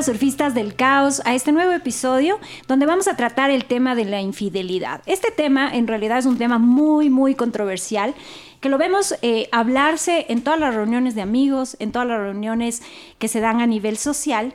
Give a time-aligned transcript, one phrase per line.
[0.00, 4.06] Bienvenidos surfistas del caos a este nuevo episodio donde vamos a tratar el tema de
[4.06, 5.02] la infidelidad.
[5.04, 8.14] Este tema en realidad es un tema muy muy controversial
[8.62, 12.82] que lo vemos eh, hablarse en todas las reuniones de amigos, en todas las reuniones
[13.18, 14.54] que se dan a nivel social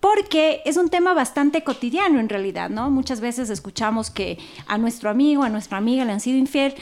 [0.00, 2.90] porque es un tema bastante cotidiano en realidad, ¿no?
[2.90, 6.74] Muchas veces escuchamos que a nuestro amigo, a nuestra amiga le han sido infiel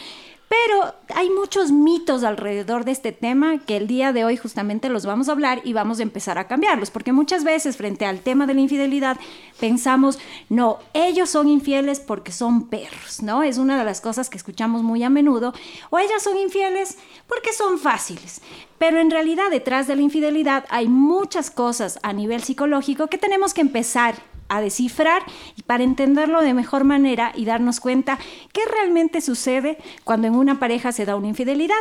[0.48, 5.04] pero hay muchos mitos alrededor de este tema que el día de hoy justamente los
[5.04, 8.46] vamos a hablar y vamos a empezar a cambiarlos, porque muchas veces frente al tema
[8.46, 9.18] de la infidelidad
[9.60, 10.18] pensamos,
[10.48, 13.42] no, ellos son infieles porque son perros, ¿no?
[13.42, 15.52] Es una de las cosas que escuchamos muy a menudo,
[15.90, 18.40] o ellas son infieles porque son fáciles.
[18.78, 23.52] Pero en realidad detrás de la infidelidad hay muchas cosas a nivel psicológico que tenemos
[23.52, 24.14] que empezar
[24.48, 25.22] a descifrar
[25.56, 28.18] y para entenderlo de mejor manera y darnos cuenta
[28.52, 31.76] qué realmente sucede cuando en una pareja se da una infidelidad.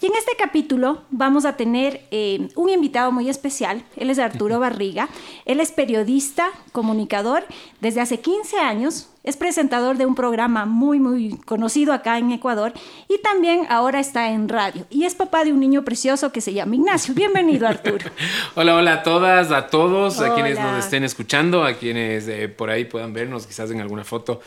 [0.00, 4.58] Y en este capítulo vamos a tener eh, un invitado muy especial, él es Arturo
[4.58, 5.08] Barriga,
[5.44, 7.44] él es periodista, comunicador,
[7.80, 12.72] desde hace 15 años es presentador de un programa muy, muy conocido acá en Ecuador
[13.08, 14.86] y también ahora está en radio.
[14.88, 17.12] Y es papá de un niño precioso que se llama Ignacio.
[17.14, 18.10] Bienvenido, Arturo.
[18.54, 22.70] hola, hola a todas, a todos, a quienes nos estén escuchando, a quienes eh, por
[22.70, 24.40] ahí puedan vernos quizás en alguna foto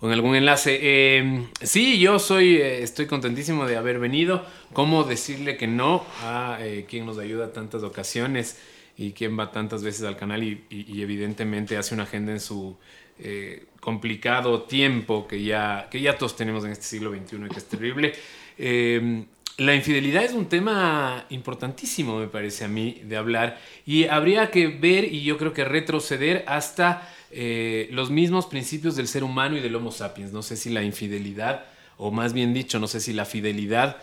[0.00, 0.78] o en algún enlace.
[0.80, 4.44] Eh, sí, yo soy, eh, estoy contentísimo de haber venido.
[4.74, 8.58] ¿Cómo decirle que no a quien nos ayuda tantas ocasiones
[8.98, 12.76] y quien va tantas veces al canal y evidentemente hace una agenda en su
[13.20, 17.58] eh, complicado tiempo que ya, que ya todos tenemos en este siglo XXI y que
[17.58, 18.12] es terrible.
[18.58, 19.24] Eh,
[19.58, 24.68] la infidelidad es un tema importantísimo, me parece a mí, de hablar y habría que
[24.68, 29.60] ver y yo creo que retroceder hasta eh, los mismos principios del ser humano y
[29.60, 30.32] del Homo sapiens.
[30.32, 31.64] No sé si la infidelidad,
[31.96, 33.96] o más bien dicho, no sé si la fidelidad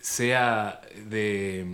[0.00, 1.66] sea de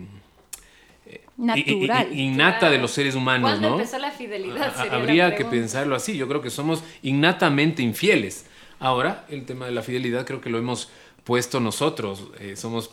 [1.41, 2.09] natural.
[2.17, 3.75] innata de los seres humanos, ¿Cuándo ¿no?
[3.77, 4.93] empezó la fidelidad?
[4.93, 6.17] Habría que pensarlo así.
[6.17, 8.47] Yo creo que somos innatamente infieles.
[8.79, 10.91] Ahora, el tema de la fidelidad creo que lo hemos
[11.25, 12.29] puesto nosotros.
[12.41, 12.91] Eh, somos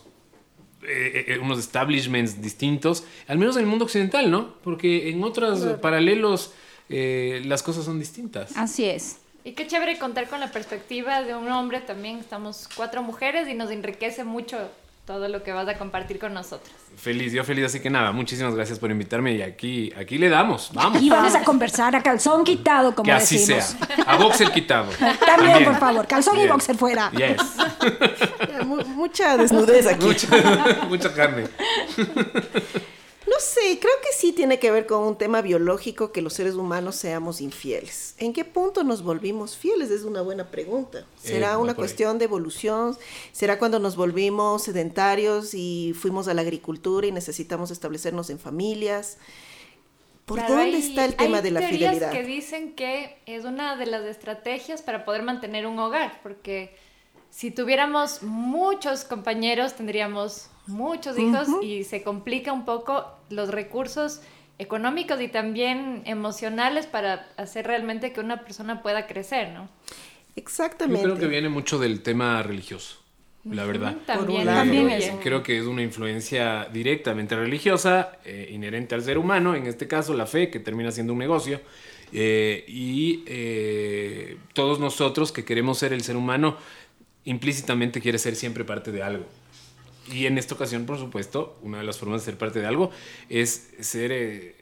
[0.82, 4.54] eh, eh, unos establishments distintos, al menos en el mundo occidental, ¿no?
[4.62, 6.52] Porque en otros paralelos
[6.88, 8.56] las cosas son distintas.
[8.56, 9.18] Así es.
[9.44, 12.18] Y qué chévere contar con la perspectiva de un hombre también.
[12.18, 14.70] Estamos cuatro mujeres y nos enriquece mucho
[15.08, 16.70] todo lo que vas a compartir con nosotros.
[16.94, 20.70] Feliz, yo feliz, así que nada, muchísimas gracias por invitarme y aquí, aquí le damos,
[20.74, 21.00] vamos.
[21.00, 23.64] Y vamos a conversar a calzón quitado, como que así sea,
[24.06, 24.90] a boxer quitado.
[25.24, 27.10] También, por favor, calzón y boxer fuera.
[27.12, 27.40] Yes.
[28.88, 30.04] mucha desnudez aquí.
[30.08, 31.44] Mucha, mucha carne.
[33.28, 36.54] No sé, creo que sí tiene que ver con un tema biológico que los seres
[36.54, 38.14] humanos seamos infieles.
[38.18, 39.90] ¿En qué punto nos volvimos fieles?
[39.90, 41.04] Es una buena pregunta.
[41.22, 42.96] ¿Será eh, una cuestión de evolución?
[43.32, 49.18] ¿Será cuando nos volvimos sedentarios y fuimos a la agricultura y necesitamos establecernos en familias?
[50.24, 52.12] ¿Por dónde está el tema de la fidelidad?
[52.12, 56.76] que dicen que es una de las estrategias para poder mantener un hogar, porque
[57.38, 64.22] si tuviéramos muchos compañeros tendríamos muchos hijos y se complica un poco los recursos
[64.58, 69.68] económicos y también emocionales para hacer realmente que una persona pueda crecer, ¿no?
[70.34, 71.00] Exactamente.
[71.00, 73.04] Yo creo que viene mucho del tema religioso,
[73.44, 73.94] la verdad.
[74.04, 75.12] También, también es.
[75.22, 80.12] Creo que es una influencia directamente religiosa, eh, inherente al ser humano, en este caso
[80.12, 81.60] la fe, que termina siendo un negocio.
[82.12, 86.56] Eh, y eh, todos nosotros que queremos ser el ser humano,
[87.28, 89.26] implícitamente quiere ser siempre parte de algo.
[90.10, 92.90] Y en esta ocasión, por supuesto, una de las formas de ser parte de algo
[93.28, 94.56] es ser eh,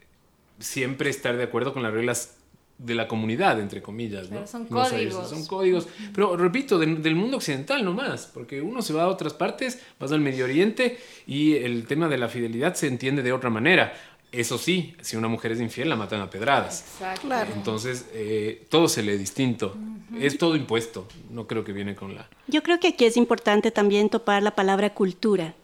[0.58, 2.36] siempre estar de acuerdo con las reglas
[2.78, 4.46] de la comunidad, entre comillas, ¿no?
[4.46, 5.30] son códigos.
[5.30, 5.88] son códigos.
[6.12, 10.20] Pero repito, del mundo occidental nomás, porque uno se va a otras partes, vas al
[10.20, 13.94] Medio Oriente y el tema de la fidelidad se entiende de otra manera.
[14.32, 16.84] Eso sí, si una mujer es infiel, la matan a pedradas.
[16.94, 17.52] Exacto.
[17.54, 19.76] Entonces, eh, todo se lee distinto.
[20.20, 21.06] Es todo impuesto.
[21.30, 22.28] No creo que viene con la...
[22.46, 25.54] Yo creo que aquí es importante también topar la palabra cultura,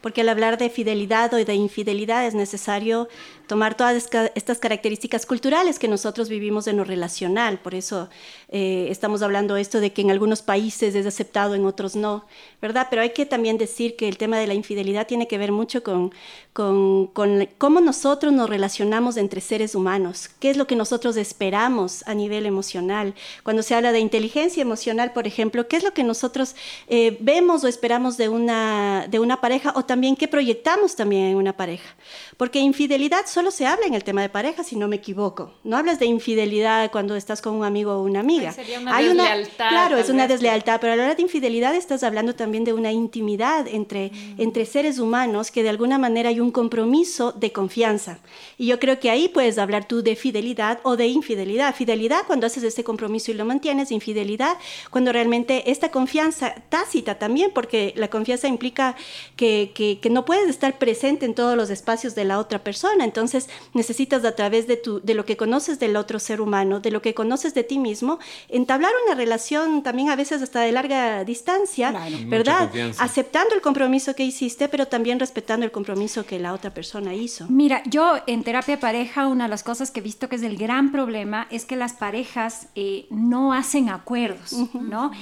[0.00, 3.08] porque al hablar de fidelidad o de infidelidad es necesario
[3.48, 7.58] tomar todas estas características culturales que nosotros vivimos en lo relacional.
[7.58, 8.10] Por eso
[8.50, 12.26] eh, estamos hablando esto de que en algunos países es aceptado, en otros no,
[12.60, 12.88] ¿verdad?
[12.90, 15.82] Pero hay que también decir que el tema de la infidelidad tiene que ver mucho
[15.82, 16.12] con,
[16.52, 22.06] con, con cómo nosotros nos relacionamos entre seres humanos, qué es lo que nosotros esperamos
[22.06, 23.14] a nivel emocional.
[23.42, 26.54] Cuando se habla de inteligencia emocional, por ejemplo, qué es lo que nosotros
[26.88, 31.36] eh, vemos o esperamos de una, de una pareja o también qué proyectamos también en
[31.36, 31.96] una pareja.
[32.36, 35.52] Porque infidelidad solo se habla en el tema de pareja, si no me equivoco.
[35.64, 38.52] No hablas de infidelidad cuando estás con un amigo o una amiga.
[38.52, 39.68] sería una Hay deslealtad.
[39.70, 42.92] claro, es una deslealtad, pero a la hora de infidelidad estás hablando también de una
[42.92, 44.40] intimidad entre, mm.
[44.40, 48.20] entre seres humanos que de alguna manera hay un compromiso de confianza.
[48.56, 51.74] Y yo creo que ahí puedes hablar tú de fidelidad o de infidelidad.
[51.74, 54.58] Fidelidad cuando haces ese compromiso y lo mantienes, infidelidad
[54.90, 58.96] cuando realmente esta confianza tácita también, porque la confianza implica
[59.36, 63.04] que, que, que no puedes estar presente en todos los espacios de la otra persona.
[63.04, 66.90] Entonces necesitas a través de, tu, de lo que conoces del otro ser humano, de
[66.90, 71.22] lo que conoces de ti mismo, entablar una relación también a veces hasta de larga
[71.22, 71.94] distancia,
[72.26, 72.72] ¿verdad?
[72.98, 77.46] Aceptando el compromiso que hiciste, pero también respetando el compromiso que la otra persona hizo.
[77.48, 80.56] Mira, yo en terapia pareja, una de las cosas que he visto que es el
[80.56, 85.12] gran problema es que las parejas eh, no hacen acuerdos, ¿no?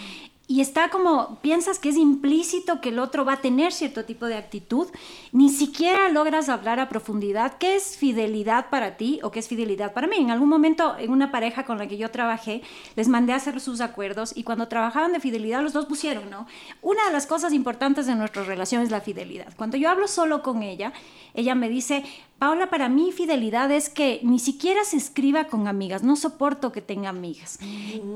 [0.48, 4.26] Y está como, piensas que es implícito que el otro va a tener cierto tipo
[4.26, 4.86] de actitud,
[5.32, 9.92] ni siquiera logras hablar a profundidad qué es fidelidad para ti o qué es fidelidad
[9.92, 10.16] para mí.
[10.18, 12.62] En algún momento, en una pareja con la que yo trabajé,
[12.94, 16.46] les mandé a hacer sus acuerdos y cuando trabajaban de fidelidad, los dos pusieron, ¿no?
[16.80, 19.52] Una de las cosas importantes de nuestra relación es la fidelidad.
[19.56, 20.92] Cuando yo hablo solo con ella,
[21.34, 22.04] ella me dice,
[22.38, 26.82] Paula, para mí fidelidad es que ni siquiera se escriba con amigas, no soporto que
[26.82, 27.58] tenga amigas.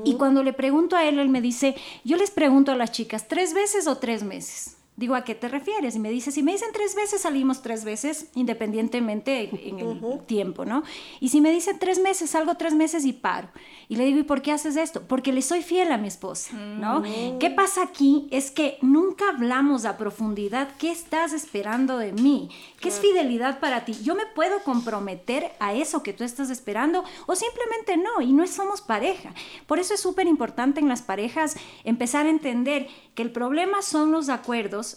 [0.05, 3.27] Y cuando le pregunto a él, él me dice, yo les pregunto a las chicas,
[3.27, 4.77] ¿tres veces o tres meses?
[5.01, 5.95] Digo, ¿a qué te refieres?
[5.95, 10.63] Y me dice, si me dicen tres veces, salimos tres veces, independientemente en el tiempo,
[10.63, 10.83] ¿no?
[11.19, 13.49] Y si me dicen tres meses, salgo tres meses y paro.
[13.89, 15.01] Y le digo, ¿y por qué haces esto?
[15.07, 16.99] Porque le soy fiel a mi esposa, ¿no?
[16.99, 17.39] Mm.
[17.39, 18.27] ¿Qué pasa aquí?
[18.29, 23.85] Es que nunca hablamos a profundidad qué estás esperando de mí, qué es fidelidad para
[23.85, 23.93] ti.
[24.03, 28.45] Yo me puedo comprometer a eso que tú estás esperando o simplemente no, y no
[28.45, 29.33] somos pareja.
[29.65, 34.11] Por eso es súper importante en las parejas empezar a entender que el problema son
[34.11, 34.90] los acuerdos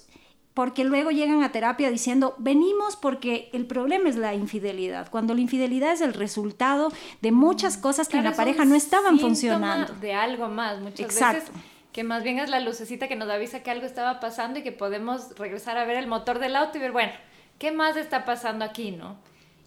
[0.54, 5.40] porque luego llegan a terapia diciendo, venimos porque el problema es la infidelidad, cuando la
[5.40, 9.92] infidelidad es el resultado de muchas cosas que en la pareja no estaban funcionando.
[9.94, 11.50] De algo más, muchas Exacto.
[11.52, 11.64] veces.
[11.92, 14.72] Que más bien es la lucecita que nos avisa que algo estaba pasando y que
[14.72, 17.12] podemos regresar a ver el motor del auto y ver, bueno,
[17.58, 19.16] ¿qué más está pasando aquí, no?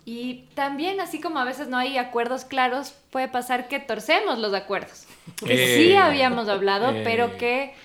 [0.06, 4.54] Y también, así como a veces no hay acuerdos claros, puede pasar que torcemos los
[4.54, 5.06] acuerdos.
[5.46, 7.38] Que sí eh, habíamos hablado, pero eh.
[7.38, 7.76] que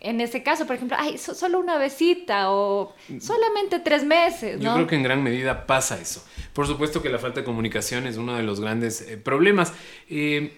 [0.00, 4.58] en ese caso, por ejemplo, ay, solo una besita o solamente tres meses.
[4.58, 4.64] ¿no?
[4.64, 6.24] Yo creo que en gran medida pasa eso.
[6.52, 9.72] Por supuesto que la falta de comunicación es uno de los grandes eh, problemas.
[10.08, 10.52] Eh,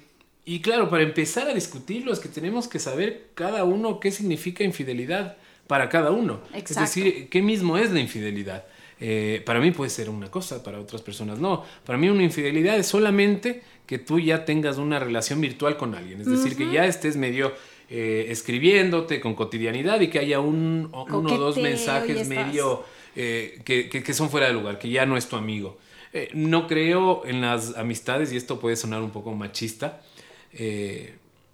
[0.44, 4.64] y claro, para empezar a discutirlo es que tenemos que saber cada uno qué significa
[4.64, 5.36] infidelidad
[5.66, 6.40] para cada uno.
[6.54, 8.64] Es decir, qué mismo es la infidelidad.
[9.00, 11.64] Eh, para mí puede ser una cosa, para otras personas no.
[11.84, 16.20] Para mí una infidelidad es solamente que tú ya tengas una relación virtual con alguien.
[16.20, 17.52] Es decir, que ya estés medio
[17.94, 22.82] eh, escribiéndote con cotidianidad y que haya un, uno o dos mensajes medio
[23.14, 25.76] eh, que, que, son fuera de lugar, que ya no es tu amigo.
[26.14, 30.00] Eh, no creo en las amistades, y esto puede sonar un poco machista,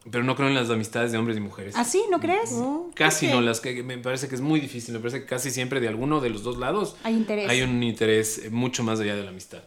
[0.08, 1.74] pero no creo en las amistades de hombres y mujeres.
[1.76, 2.04] ¿Ah, sí?
[2.08, 2.54] ¿No crees?
[2.94, 5.80] Casi no, las que me parece que es muy difícil, me parece que casi siempre
[5.80, 7.50] de alguno de los dos lados hay, interés.
[7.50, 9.64] hay un interés mucho más allá de la amistad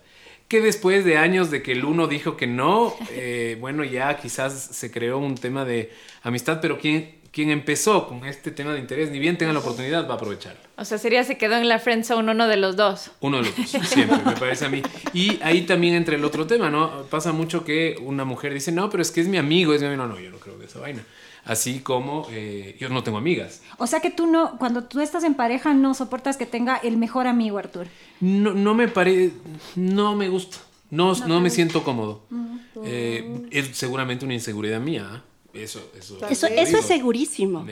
[0.52, 4.52] que después de años de que el uno dijo que no, eh, bueno, ya quizás
[4.52, 5.94] se creó un tema de
[6.24, 10.10] amistad, pero quien, quien empezó con este tema de interés, ni bien tenga la oportunidad,
[10.10, 10.58] va a aprovechar.
[10.76, 13.12] O sea, sería se quedó en la friendzone uno de los dos.
[13.22, 14.84] Uno de los dos, siempre, me parece a mí.
[15.14, 17.04] Y ahí también entre el otro tema, ¿no?
[17.04, 19.88] Pasa mucho que una mujer dice, no, pero es que es mi amigo, es mi
[19.88, 20.06] amigo.
[20.06, 21.02] No, no, yo no creo que esa vaina
[21.46, 23.62] así como eh, yo no tengo amigas.
[23.78, 26.98] O sea que tú no, cuando tú estás en pareja, no soportas que tenga el
[26.98, 27.88] mejor amigo, Artur.
[28.20, 29.34] No, no me parece,
[29.76, 30.58] no me gusta,
[30.90, 32.24] no, no, me siento cómodo.
[32.30, 32.58] Mm.
[32.86, 35.08] Eh, es seguramente una inseguridad mía.
[35.12, 35.24] ¿ah?
[35.54, 37.66] Eso, eso, eso, eso es segurísimo.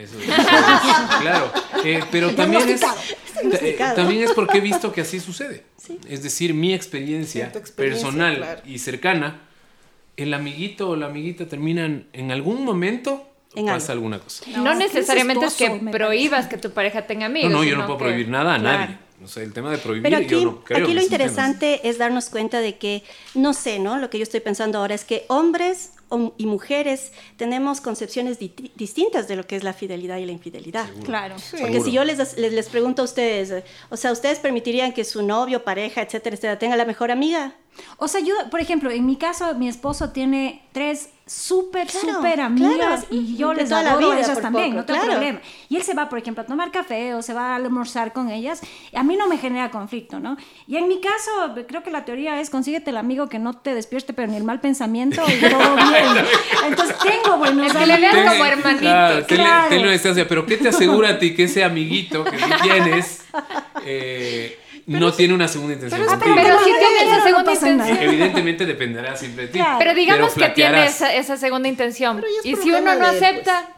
[1.20, 1.50] claro,
[1.82, 2.82] eh, pero también es,
[3.96, 5.64] también es porque he visto que así sucede.
[6.06, 9.40] Es decir, mi experiencia, personal y cercana,
[10.18, 14.44] el amiguito o la amiguita terminan en algún momento pasa alguna cosa.
[14.58, 17.50] No, necesariamente es, que prohíbas que tu pareja tenga amigos.
[17.50, 18.98] No, no, yo no puedo prohibir nada a nadie.
[19.20, 21.98] No sé, el tema de prohibir, Pero aquí, yo no creo aquí lo interesante es
[21.98, 23.02] darnos cuenta de que,
[23.34, 23.98] no sé, ¿no?
[23.98, 25.92] Lo que yo estoy pensando ahora es que hombres
[26.38, 30.88] y mujeres tenemos concepciones distintas de lo que es la fidelidad y la infidelidad.
[31.04, 31.36] Claro.
[31.60, 35.62] Porque si yo les, les, pregunto a ustedes, o sea, ¿ustedes permitirían que su novio,
[35.64, 37.54] pareja, etcétera, etcétera, tenga la mejor amiga?
[37.96, 43.06] O sea, yo, por ejemplo, en mi caso, mi esposo tiene tres súper, súper amigas
[43.08, 45.40] y yo les adoro a ellas también, no tengo problema.
[45.68, 48.30] Y él se va, por ejemplo, a tomar café o se va a almorzar con
[48.30, 48.60] ellas.
[48.92, 50.36] Y a mí no me genera conflicto, ¿no?
[50.66, 53.74] Y en mi caso, creo que la teoría es consíguete el amigo que no te
[53.74, 56.26] despierte, pero ni el mal pensamiento y todo bien.
[56.66, 57.86] Entonces tengo buenos amigos.
[57.86, 58.80] le veas como hermanito.
[58.80, 60.26] Claro, claro.
[60.28, 63.24] pero ¿qué te asegura a ti que ese amiguito que tú tienes...
[63.84, 66.02] Eh, no tiene una segunda intención.
[66.18, 68.02] Pero, pero si tiene esa segunda intención.
[68.02, 69.60] Evidentemente dependerá siempre de ti.
[69.78, 72.22] Pero digamos que tiene esa, segunda intención.
[72.44, 73.70] Y si uno no acepta,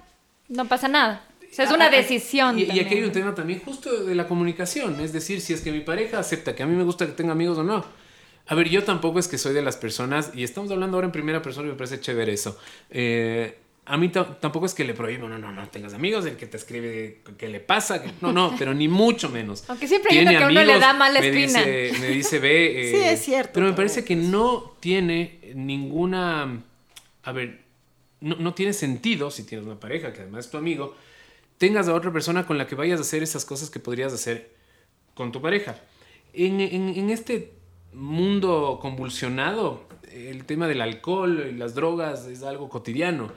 [0.46, 0.56] pues.
[0.56, 1.24] no pasa nada.
[1.50, 2.58] O sea, es una decisión.
[2.58, 5.00] Y, aquí hay un tema también justo de la comunicación.
[5.00, 7.32] Es decir, si es que mi pareja acepta que a mí me gusta que tenga
[7.32, 7.84] amigos o no.
[8.46, 11.12] A ver, yo tampoco es que soy de las personas, y estamos hablando ahora en
[11.12, 12.58] primera persona y me parece chévere eso.
[12.90, 16.46] Eh, a mí tampoco es que le prohíbo, no, no, no, tengas amigos, el que
[16.46, 19.64] te escribe qué le pasa, no, no, pero ni mucho menos.
[19.68, 21.64] Aunque siempre hay que uno le da mala espina.
[21.64, 22.90] Me dice, me dice ve.
[22.94, 23.50] sí, es cierto.
[23.54, 26.62] Pero me parece que no tiene ninguna,
[27.24, 27.62] a ver,
[28.20, 30.94] no, no, tiene sentido si tienes una pareja que además es tu amigo,
[31.58, 34.52] tengas a otra persona con la que vayas a hacer esas cosas que podrías hacer
[35.14, 35.76] con tu pareja.
[36.34, 37.50] En, en, en este
[37.92, 43.32] mundo convulsionado, el tema del alcohol y las drogas es algo cotidiano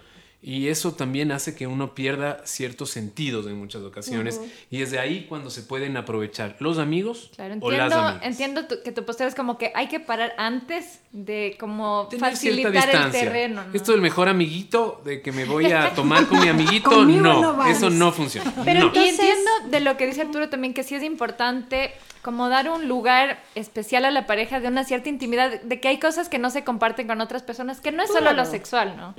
[0.48, 4.40] y eso también hace que uno pierda ciertos sentidos en muchas ocasiones.
[4.70, 8.28] Y es de ahí cuando se pueden aprovechar los amigos claro, entiendo, o las amigas.
[8.28, 13.12] Entiendo que tu postura es como que hay que parar antes de como facilitar el
[13.12, 13.64] terreno.
[13.74, 17.90] Esto del mejor amiguito, de que me voy a tomar con mi amiguito, no, eso
[17.90, 18.54] no funciona.
[18.64, 22.72] Pero y entiendo de lo que dice Arturo también que sí es importante como dar
[22.72, 26.40] un lugar especial a la pareja de una cierta intimidad, de que hay cosas que
[26.40, 29.14] no se comparten con otras personas, que no es solo lo sexual, ¿no?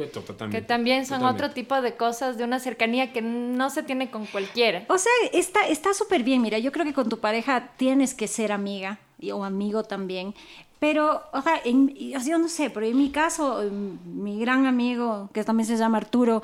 [0.51, 4.27] que también son otro tipo de cosas de una cercanía que no se tiene con
[4.27, 4.85] cualquiera.
[4.89, 8.53] O sea, está súper bien, mira, yo creo que con tu pareja tienes que ser
[8.53, 8.99] amiga
[9.33, 10.35] o amigo también,
[10.79, 13.63] pero, o sea, en, yo no sé, pero en mi caso,
[14.05, 16.43] mi gran amigo, que también se llama Arturo,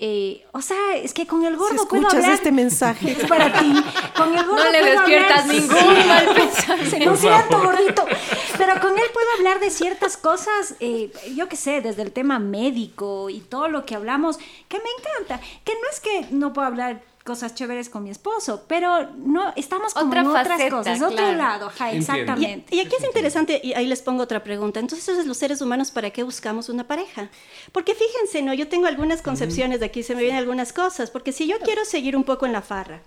[0.00, 2.30] eh, o sea, es que con el gordo si puedo hablar.
[2.30, 3.72] este mensaje es para ti.
[4.16, 7.10] Con el gordo no le despiertas ningún mal pensamiento.
[7.10, 8.04] Lo siento, gordito.
[8.58, 12.38] Pero con él puedo hablar de ciertas cosas, eh, yo qué sé, desde el tema
[12.38, 14.38] médico y todo lo que hablamos,
[14.68, 15.40] que me encanta.
[15.64, 19.92] Que no es que no puedo hablar cosas chéveres con mi esposo, pero no estamos
[19.92, 22.74] como en otras cosas, otro lado, exactamente.
[22.74, 24.80] Y, aquí es interesante, y ahí les pongo otra pregunta.
[24.80, 27.28] Entonces, los seres humanos, ¿para qué buscamos una pareja?
[27.70, 28.54] Porque fíjense, ¿no?
[28.54, 31.84] Yo tengo algunas concepciones de aquí, se me vienen algunas cosas, porque si yo quiero
[31.84, 33.02] seguir un poco en la farra,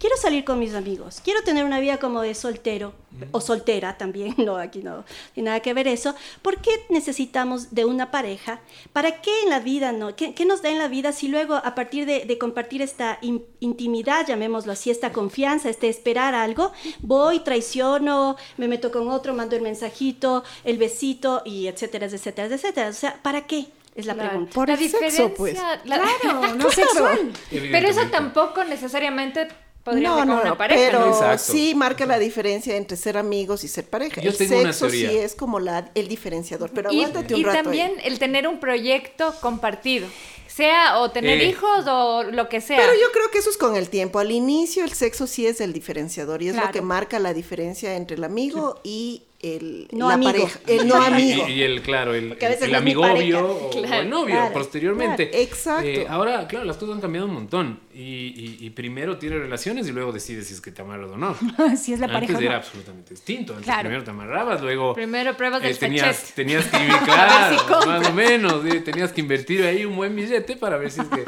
[0.00, 2.94] quiero salir con mis amigos, quiero tener una vida como de soltero
[3.32, 5.04] o soltera también, no, aquí no
[5.34, 6.14] tiene nada que ver eso.
[6.42, 8.60] ¿Por qué necesitamos de una pareja?
[8.92, 10.16] ¿Para qué en la vida, no?
[10.16, 13.18] ¿Qué, nos da en la vida si luego a partir de, compartir esta
[13.60, 19.54] intimidad, llamémoslo así, esta confianza, este esperar algo, voy, traiciono, me meto con otro, mando
[19.54, 22.88] el mensajito, el besito y etcétera, etcétera, etcétera?
[22.88, 23.66] O sea, ¿para qué?
[23.94, 24.52] Es la pregunta.
[24.54, 25.58] Por la el diferencia, sexo, pues.
[25.84, 26.04] Claro,
[26.56, 27.32] no sexual.
[27.50, 29.48] Pero eso tampoco necesariamente
[29.86, 34.20] no, no, no, pero sí marca la diferencia entre ser amigos y ser pareja.
[34.20, 38.46] el sexo sí es como la, el diferenciador, pero aguántate un y también el tener
[38.46, 40.06] un proyecto compartido.
[40.46, 42.76] Sea o tener hijos o lo que sea.
[42.76, 44.18] Pero yo creo que eso es con el tiempo.
[44.18, 47.94] Al inicio el sexo sí es el diferenciador y es lo que marca la diferencia
[47.94, 50.32] entre el amigo y el, no la amigo.
[50.32, 51.48] pareja, el no amigo.
[51.48, 55.42] Y, el, claro, el, el amigo obvio o, el novio posteriormente.
[55.42, 55.88] exacto.
[55.88, 57.80] Eh, ahora, claro, las cosas han cambiado un montón.
[57.94, 61.34] Y, y, primero tienes relaciones y luego decides si es que te amarras o no.
[61.76, 62.32] si es la pareja.
[62.34, 63.54] Antes era absolutamente distinto.
[63.56, 64.94] Antes primero te amarrabas, luego.
[64.94, 68.62] Primero pruebas del eh, tenías, tenías que claro, más o menos.
[68.84, 71.24] tenías que invertir ahí un buen billete para ver si es que.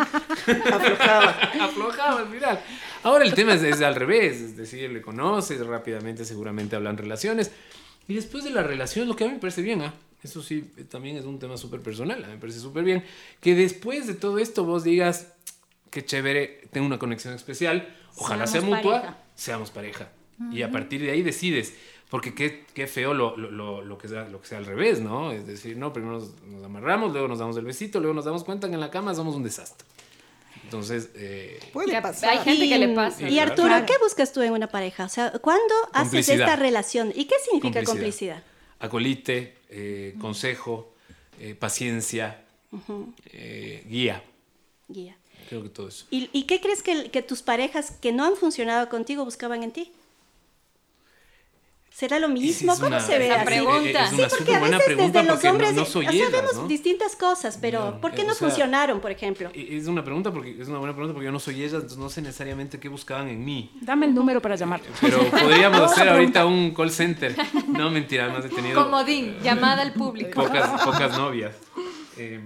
[0.72, 1.30] Aflojaba.
[1.60, 2.60] Aflojaba al final.
[3.04, 4.40] Ahora el tema es, es al revés.
[4.40, 7.50] Es decir, le conoces rápidamente, seguramente hablan relaciones.
[8.08, 9.94] Y después de la relación, lo que a mí me parece bien, ¿ah?
[10.22, 13.04] eso sí, también es un tema súper personal, me parece súper bien,
[13.40, 15.32] que después de todo esto vos digas,
[15.90, 20.10] qué chévere, tengo una conexión especial, ojalá sea mutua, seamos pareja.
[20.50, 21.74] Y a partir de ahí decides,
[22.10, 25.30] porque qué, qué feo lo, lo, lo, que sea, lo que sea al revés, ¿no?
[25.30, 28.42] Es decir, no, primero nos, nos, amarramos, luego nos damos el besito, luego nos damos
[28.42, 29.86] cuenta que en la cama somos un desastre.
[30.72, 32.30] Entonces, eh, puede pasar.
[32.30, 33.28] Hay gente que le pasa.
[33.28, 35.04] Y, Arturo, ¿qué buscas tú en una pareja?
[35.04, 37.12] O sea, ¿cuándo haces esta relación?
[37.14, 38.42] ¿Y qué significa complicidad?
[38.78, 40.94] Acolite, eh, consejo,
[41.38, 42.42] eh, paciencia,
[43.86, 44.24] guía.
[44.88, 45.16] Guía.
[45.50, 46.06] Creo que todo eso.
[46.10, 49.92] ¿Y, qué crees que, que, tus parejas que no han funcionado contigo buscaban en ti?
[51.94, 52.74] ¿Será lo mismo?
[52.78, 53.26] ¿Cómo se ve?
[53.28, 54.06] Esa pregunta.
[54.06, 56.06] Es una sí, porque a buena veces pregunta desde los porque hombres no, no soy
[56.06, 56.66] sabemos ¿no?
[56.66, 59.50] distintas cosas, pero No, ¿por qué eh, no o sea, funcionaron, por ejemplo?
[59.54, 62.08] Es una pregunta porque es una buena pregunta porque yo no soy ellas, entonces no
[62.08, 63.70] sé necesariamente qué buscaban en mí.
[63.80, 64.80] Dame el número para llamar.
[65.00, 67.36] Pero podríamos hacer ahorita un call center.
[67.68, 70.42] No, mentira, además he tenido Comodín, llamada al público.
[70.42, 71.54] pocas, pocas novias.
[72.16, 72.40] Eh,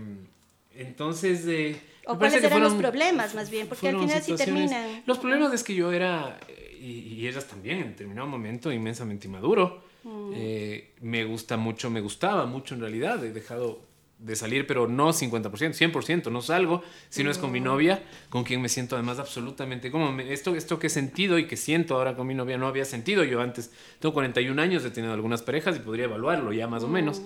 [0.74, 3.66] entonces, eh, ¿O cuáles eran los fueron- problemas, más bien?
[3.68, 5.02] Porque al final sí terminan.
[5.06, 9.26] Los problemas es que yo era, eh, y, y ellas también, en determinado momento, inmensamente
[9.26, 9.82] inmaduro.
[10.04, 10.32] Mm.
[10.34, 13.24] Eh, me gusta mucho, me gustaba mucho en realidad.
[13.24, 13.80] He dejado
[14.18, 16.30] de salir, pero no 50%, 100%.
[16.30, 20.18] No salgo si no es con mi novia, con quien me siento además absolutamente como
[20.20, 23.24] esto, esto que he sentido y que siento ahora con mi novia no había sentido
[23.24, 23.72] yo antes.
[23.98, 27.20] Tengo 41 años, he tenido algunas parejas y podría evaluarlo ya más o menos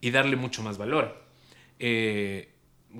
[0.00, 1.24] y darle mucho más valor.
[1.78, 2.50] Eh,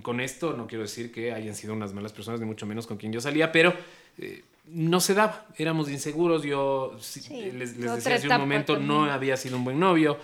[0.02, 2.96] con esto no quiero decir que hayan sido unas malas personas, ni mucho menos con
[2.96, 3.74] quien yo salía, pero
[4.18, 5.46] eh, no se daba.
[5.56, 6.42] Éramos inseguros.
[6.42, 10.18] Yo sí, les, decía hace un momento, no había sido un buen novio.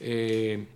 [0.00, 0.66] eh,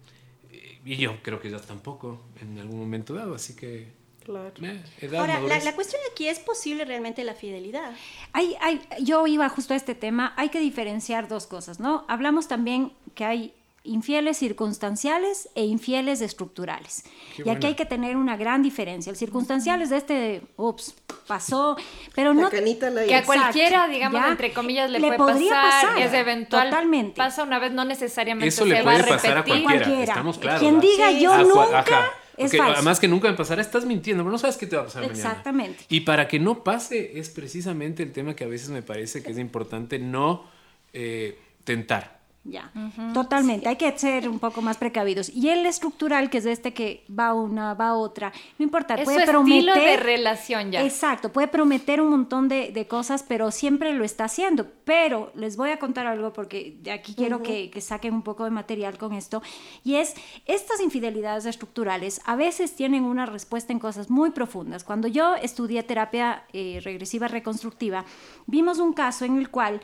[0.84, 3.88] y yo creo que ellas tampoco en algún momento dado, así que
[4.24, 4.52] Claro.
[4.62, 7.92] eh, edad, Ahora, la, la cuestión aquí es posible realmente la fidelidad.
[8.32, 12.04] Hay, hay, yo iba justo a este tema, hay que diferenciar dos cosas, ¿no?
[12.08, 17.02] Hablamos también que hay infieles circunstanciales e infieles estructurales.
[17.36, 17.66] Qué y aquí buena.
[17.68, 19.10] hay que tener una gran diferencia.
[19.10, 20.94] El circunstancial es de este, ups,
[21.26, 21.76] pasó,
[22.14, 22.42] pero no...
[22.42, 24.28] La canita la Que a cualquiera, digamos, ¿ya?
[24.28, 26.68] entre comillas, le, Le puede podría pasar, pasar, es eventual.
[26.68, 27.16] totalmente.
[27.16, 29.62] Pasa una vez, no necesariamente Eso se le va a pasar a repetir.
[29.62, 30.02] cualquiera.
[30.04, 30.90] Estamos claros, Quien ¿verdad?
[30.90, 32.10] diga Sí, yo nunca ajá.
[32.36, 32.72] es Ok, falso.
[32.74, 35.02] Además que nunca me pasará, estás mintiendo, pero no sabes qué te va a pasar
[35.02, 35.18] mañana.
[35.18, 35.84] Exactamente.
[35.88, 39.30] Y para que no pase es precisamente el tema que a veces me parece que
[39.32, 40.44] es importante no
[40.92, 42.19] eh, tentar.
[42.42, 42.72] Ya,
[43.12, 43.68] totalmente.
[43.68, 45.28] Hay que ser un poco más precavidos.
[45.28, 49.26] Y el estructural, que es este que va una, va otra, no importa, Es puede
[49.26, 49.68] su prometer.
[49.68, 50.82] estilo de relación ya.
[50.82, 54.66] Exacto, puede prometer un montón de, de cosas, pero siempre lo está haciendo.
[54.84, 58.44] Pero les voy a contar algo porque de aquí quiero que, que saquen un poco
[58.44, 59.42] de material con esto.
[59.84, 60.14] Y es,
[60.46, 64.82] estas infidelidades estructurales a veces tienen una respuesta en cosas muy profundas.
[64.82, 68.06] Cuando yo estudié terapia eh, regresiva reconstructiva,
[68.46, 69.82] vimos un caso en el cual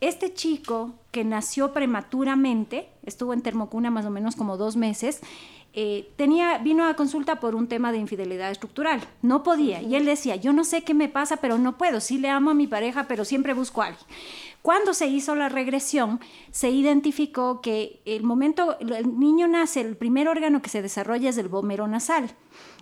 [0.00, 5.20] este chico que nació prematuramente, estuvo en termocuna más o menos como dos meses,
[5.74, 9.00] eh, tenía, vino a consulta por un tema de infidelidad estructural.
[9.22, 9.82] No podía.
[9.82, 12.00] Y él decía, yo no sé qué me pasa, pero no puedo.
[12.00, 14.06] Sí le amo a mi pareja, pero siempre busco a alguien.
[14.62, 20.26] Cuando se hizo la regresión, se identificó que el momento, el niño nace, el primer
[20.28, 22.30] órgano que se desarrolla es el vómero nasal.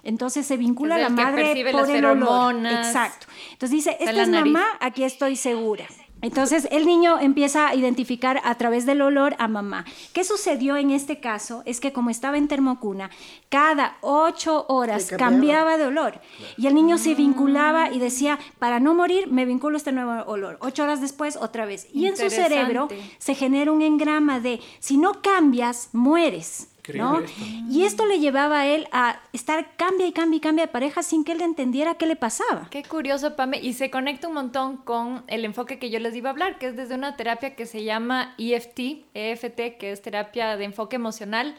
[0.03, 2.65] Entonces se vincula a la madre por las el olor.
[2.65, 3.27] Exacto.
[3.53, 4.53] Entonces dice, esta es nariz.
[4.53, 5.87] mamá, aquí estoy segura.
[6.27, 9.85] Entonces el niño empieza a identificar a través del olor a mamá.
[10.13, 11.63] ¿Qué sucedió en este caso?
[11.67, 13.11] Es que como estaba en termocuna,
[13.49, 15.31] cada ocho horas cambiaba.
[15.31, 16.21] cambiaba de olor.
[16.57, 20.25] Y el niño se vinculaba y decía, para no morir, me vinculo a este nuevo
[20.29, 20.59] olor.
[20.63, 21.87] Ocho horas después, otra vez.
[21.95, 26.71] Y en su cerebro se genera un engrama de, si no cambias, mueres.
[26.95, 27.21] ¿No?
[27.21, 27.73] Increíble esto.
[27.79, 31.03] Y esto le llevaba a él a estar cambia y cambia y cambia de pareja
[31.03, 32.69] sin que él entendiera qué le pasaba.
[32.71, 36.31] Qué curioso, Pame, y se conecta un montón con el enfoque que yo les iba
[36.31, 40.57] a hablar, que es desde una terapia que se llama EFT, EFT, que es terapia
[40.57, 41.55] de enfoque emocional,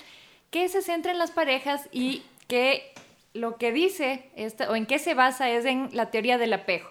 [0.51, 2.93] que se centra en las parejas y que
[3.33, 6.87] lo que dice, esta- o en qué se basa, es en la teoría del apego.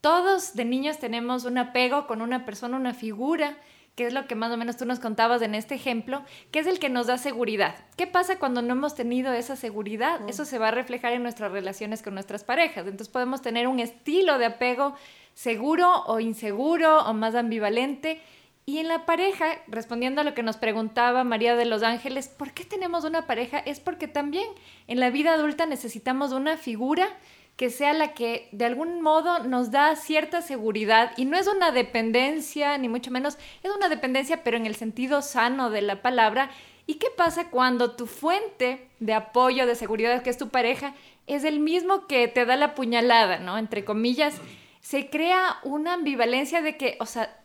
[0.00, 3.56] Todos de niños tenemos un apego con una persona, una figura,
[3.96, 6.66] que es lo que más o menos tú nos contabas en este ejemplo, que es
[6.66, 7.74] el que nos da seguridad.
[7.96, 10.20] ¿Qué pasa cuando no hemos tenido esa seguridad?
[10.28, 12.86] Eso se va a reflejar en nuestras relaciones con nuestras parejas.
[12.86, 14.94] Entonces podemos tener un estilo de apego
[15.32, 18.20] seguro o inseguro o más ambivalente.
[18.66, 22.52] Y en la pareja, respondiendo a lo que nos preguntaba María de los Ángeles, ¿por
[22.52, 23.60] qué tenemos una pareja?
[23.60, 24.46] Es porque también
[24.88, 27.08] en la vida adulta necesitamos una figura
[27.56, 31.70] que sea la que de algún modo nos da cierta seguridad y no es una
[31.72, 36.50] dependencia, ni mucho menos, es una dependencia, pero en el sentido sano de la palabra.
[36.86, 40.94] ¿Y qué pasa cuando tu fuente de apoyo, de seguridad, que es tu pareja,
[41.26, 43.58] es el mismo que te da la puñalada, ¿no?
[43.58, 44.36] Entre comillas,
[44.80, 47.36] se crea una ambivalencia de que, o sea,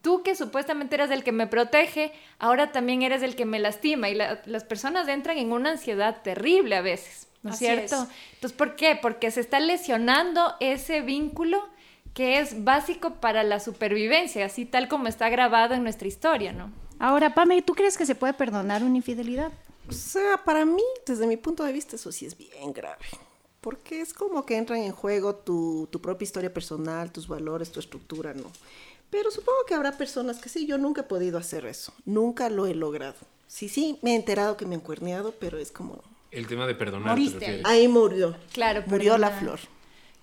[0.00, 4.08] tú que supuestamente eras el que me protege, ahora también eres el que me lastima
[4.08, 8.02] y la- las personas entran en una ansiedad terrible a veces, ¿no es Así cierto?
[8.02, 8.08] es.
[8.34, 8.98] Entonces, ¿por qué?
[9.00, 11.62] Porque se está lesionando ese vínculo
[12.14, 16.70] que es básico para la supervivencia, así tal como está grabado en nuestra historia, ¿no?
[16.98, 19.50] Ahora, Pame, ¿tú crees que se puede perdonar una infidelidad?
[19.88, 23.04] O sea, para mí, desde mi punto de vista, eso sí es bien grave.
[23.60, 27.80] Porque es como que entran en juego tu, tu propia historia personal, tus valores, tu
[27.80, 28.50] estructura, ¿no?
[29.10, 31.92] Pero supongo que habrá personas que sí, yo nunca he podido hacer eso.
[32.04, 33.16] Nunca lo he logrado.
[33.46, 36.02] Sí, sí, me he enterado que me han cuerneado, pero es como...
[36.32, 37.10] El tema de perdonar.
[37.10, 37.60] Moriste.
[37.64, 38.34] Ahí murió.
[38.52, 39.60] Claro, Murió la flor.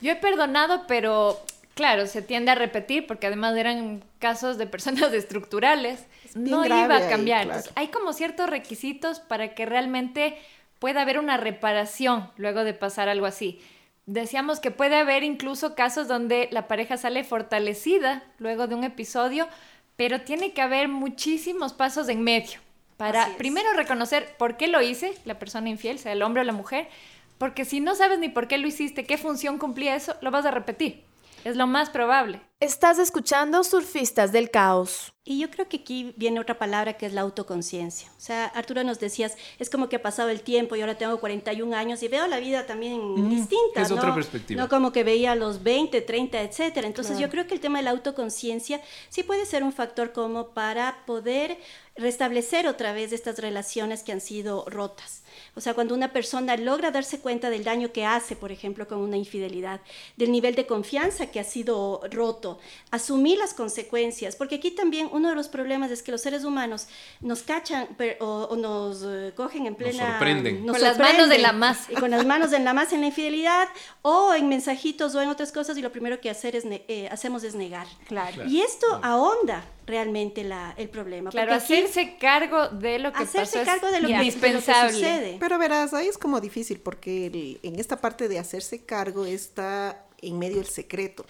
[0.01, 1.39] Yo he perdonado, pero
[1.75, 6.05] claro, se tiende a repetir porque además eran casos de personas estructurales.
[6.33, 7.63] No iba a cambiar.
[7.75, 10.37] hay como ciertos requisitos para que realmente
[10.79, 13.61] pueda haber una reparación luego de pasar algo así.
[14.07, 19.47] Decíamos que puede haber incluso casos donde la pareja sale fortalecida luego de un episodio,
[19.95, 22.59] pero tiene que haber muchísimos pasos en medio
[22.99, 26.51] para primero reconocer por qué lo hice, la persona infiel, sea el hombre o la
[26.51, 26.89] mujer,
[27.37, 30.45] porque si no sabes ni por qué lo hiciste, qué función cumplía eso, lo vas
[30.45, 31.05] a repetir.
[31.45, 32.41] Es lo más probable.
[32.59, 35.13] Estás escuchando Surfistas del Caos.
[35.23, 38.09] Y yo creo que aquí viene otra palabra que es la autoconciencia.
[38.17, 41.17] O sea, Arturo nos decías, es como que ha pasado el tiempo y ahora tengo
[41.21, 43.81] 41 años y veo la vida también distinta.
[43.81, 44.61] Es otra perspectiva.
[44.61, 46.87] No como que veía los 20, 30, etcétera.
[46.87, 50.49] Entonces yo creo que el tema de la autoconciencia sí puede ser un factor como
[50.49, 51.57] para poder
[51.99, 55.23] restablecer otra vez estas relaciones que han sido rotas.
[55.55, 58.99] O sea, cuando una persona logra darse cuenta del daño que hace, por ejemplo, con
[58.99, 59.81] una infidelidad,
[60.17, 62.59] del nivel de confianza que ha sido roto,
[62.91, 66.87] asumir las consecuencias, porque aquí también uno de los problemas es que los seres humanos
[67.21, 67.87] nos cachan
[68.19, 70.03] o, nos eh, cogen en plena...
[70.03, 70.67] Nos sorprenden.
[70.67, 71.91] con las manos en la masa.
[71.91, 73.67] Y con las manos en la masa en la infidelidad
[74.01, 77.43] o en mensajitos o en otras cosas y lo primero que hacer es eh, hacemos
[77.43, 77.87] es negar.
[78.07, 78.45] Claro.
[78.45, 81.31] Y esto ahonda realmente la, el problema.
[81.31, 85.28] Claro, hacerse cargo de lo que hacerse cargo de lo, que, sucede.
[85.39, 90.39] Pero verás, ahí es como difícil porque en esta parte de hacerse cargo está en
[90.39, 91.25] medio el secreto.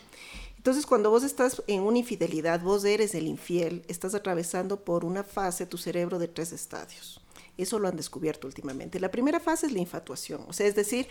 [0.58, 5.24] Entonces, cuando vos estás en una infidelidad, vos eres el infiel, estás atravesando por una
[5.24, 7.22] fase tu cerebro de tres estadios.
[7.62, 9.00] Eso lo han descubierto últimamente.
[9.00, 11.08] La primera fase es la infatuación, o sea, es decir,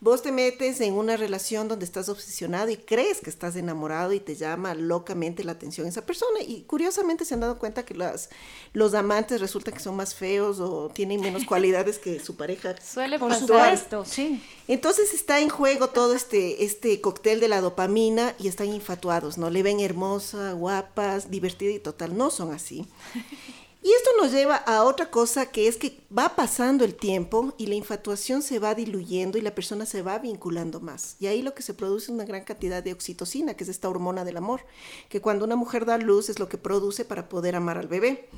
[0.00, 4.20] vos te metes en una relación donde estás obsesionado y crees que estás enamorado y
[4.20, 8.30] te llama locamente la atención esa persona y curiosamente se han dado cuenta que las,
[8.72, 12.74] los amantes resultan que son más feos o tienen menos cualidades que su pareja.
[12.80, 14.42] Suele pasar esto, sí.
[14.68, 19.50] Entonces está en juego todo este, este cóctel de la dopamina y están infatuados, ¿no?
[19.50, 22.16] Le ven hermosa, guapas, divertida y total.
[22.16, 22.86] No son así.
[23.84, 27.66] Y esto nos lleva a otra cosa que es que va pasando el tiempo y
[27.66, 31.16] la infatuación se va diluyendo y la persona se va vinculando más.
[31.18, 33.88] Y ahí lo que se produce es una gran cantidad de oxitocina, que es esta
[33.88, 34.64] hormona del amor,
[35.08, 38.28] que cuando una mujer da luz es lo que produce para poder amar al bebé.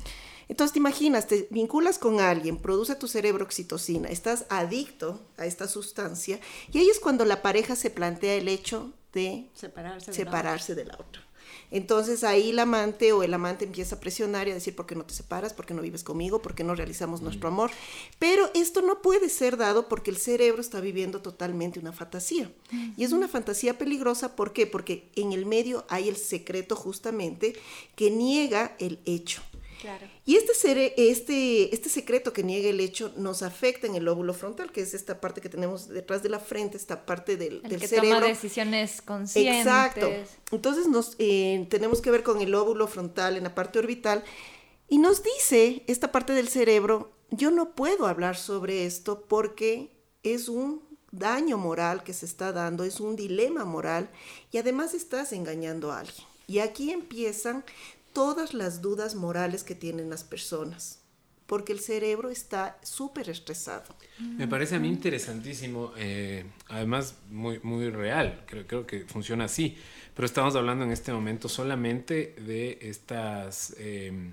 [0.47, 5.67] Entonces te imaginas, te vinculas con alguien, produce tu cerebro oxitocina, estás adicto a esta
[5.67, 6.39] sustancia
[6.71, 10.85] y ahí es cuando la pareja se plantea el hecho de separarse de, separarse de
[10.85, 11.24] la otra.
[11.75, 14.95] Entonces ahí el amante o el amante empieza a presionar y a decir, ¿por qué
[14.95, 15.53] no te separas?
[15.53, 16.41] ¿Por qué no vives conmigo?
[16.41, 17.69] ¿Por qué no realizamos nuestro amor?
[18.17, 22.49] Pero esto no puede ser dado porque el cerebro está viviendo totalmente una fantasía.
[22.95, 24.67] Y es una fantasía peligrosa, ¿por qué?
[24.67, 27.57] Porque en el medio hay el secreto justamente
[27.97, 29.41] que niega el hecho.
[30.25, 34.71] Y este, este, este secreto que niega el hecho nos afecta en el lóbulo frontal,
[34.71, 37.87] que es esta parte que tenemos detrás de la frente, esta parte del, el que
[37.87, 38.19] cerebro.
[38.19, 39.65] Toma decisiones conscientes.
[39.65, 40.09] Exacto.
[40.51, 44.23] Entonces nos, eh, tenemos que ver con el lóbulo frontal en la parte orbital
[44.87, 49.91] y nos dice esta parte del cerebro, yo no puedo hablar sobre esto porque
[50.23, 54.09] es un daño moral que se está dando, es un dilema moral
[54.51, 56.27] y además estás engañando a alguien.
[56.47, 57.63] Y aquí empiezan
[58.15, 61.01] todas las dudas morales que tienen las personas,
[61.45, 63.93] porque el cerebro está súper estresado.
[64.19, 69.77] Me parece a mí interesantísimo, eh, además muy, muy real, creo, creo que funciona así,
[70.15, 73.75] pero estamos hablando en este momento solamente de estas...
[73.77, 74.31] Eh,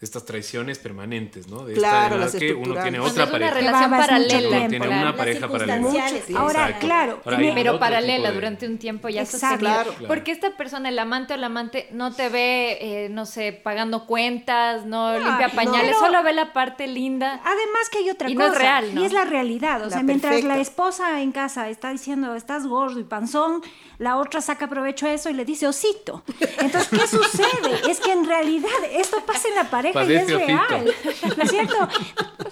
[0.00, 1.64] estas traiciones permanentes, ¿no?
[1.64, 3.50] De claro, esta, que uno tiene otra pareja.
[3.50, 4.58] Una relación paralela.
[4.58, 5.90] Uno tiene una pareja paralela.
[6.36, 7.20] Ahora, claro.
[7.24, 11.46] pero paralela durante un tiempo ya se claro, Porque esta persona, el amante o la
[11.46, 16.52] amante, no te ve, eh, no sé, pagando cuentas, no, limpia pañales, solo ve la
[16.52, 17.40] parte linda.
[17.44, 18.48] Además que hay otra y cosa.
[18.48, 19.02] No es real, ¿no?
[19.02, 19.84] Y es la realidad.
[19.84, 23.62] O sea, mientras la esposa en casa está diciendo, estás gordo y panzón,
[23.98, 26.22] la otra saca provecho a eso y le dice osito.
[26.60, 27.90] Entonces, ¿qué sucede?
[27.90, 30.94] Es que en realidad esto pasa en la pareja y es real.
[31.36, 31.88] ¿No es cierto?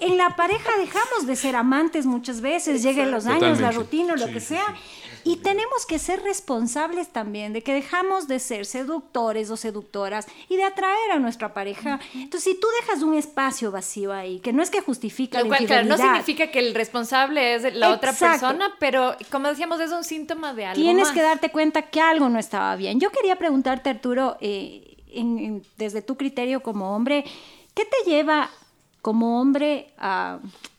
[0.00, 4.26] En la pareja dejamos de ser amantes muchas veces, lleguen los años, la rutina, lo
[4.26, 4.74] que sea.
[5.26, 10.56] Y tenemos que ser responsables también de que dejamos de ser seductores o seductoras y
[10.56, 11.98] de atraer a nuestra pareja.
[12.14, 15.66] Entonces, si tú dejas un espacio vacío ahí, que no es que justifica Lo cual,
[15.66, 20.04] claro, no significa que el responsable es la otra persona, pero como decíamos, es un
[20.04, 23.00] síntoma de algo Tienes que darte cuenta que algo no estaba bien.
[23.00, 24.96] Yo quería preguntarte, Arturo, eh,
[25.76, 27.24] desde tu criterio como hombre,
[27.74, 28.48] ¿qué te lleva
[29.06, 29.86] como hombre,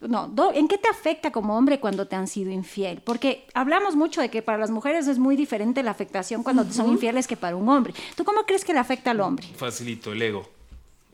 [0.01, 2.99] no, ¿en qué te afecta como hombre cuando te han sido infiel?
[3.01, 6.73] Porque hablamos mucho de que para las mujeres es muy diferente la afectación cuando te
[6.73, 7.93] son infieles que para un hombre.
[8.17, 9.47] ¿Tú cómo crees que le afecta al hombre?
[9.55, 10.45] Facilito, el ego.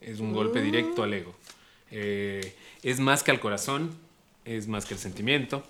[0.02, 1.36] Es un golpe directo al ego.
[1.91, 3.91] Eh, es más que al corazón,
[4.43, 5.63] es más que el sentimiento,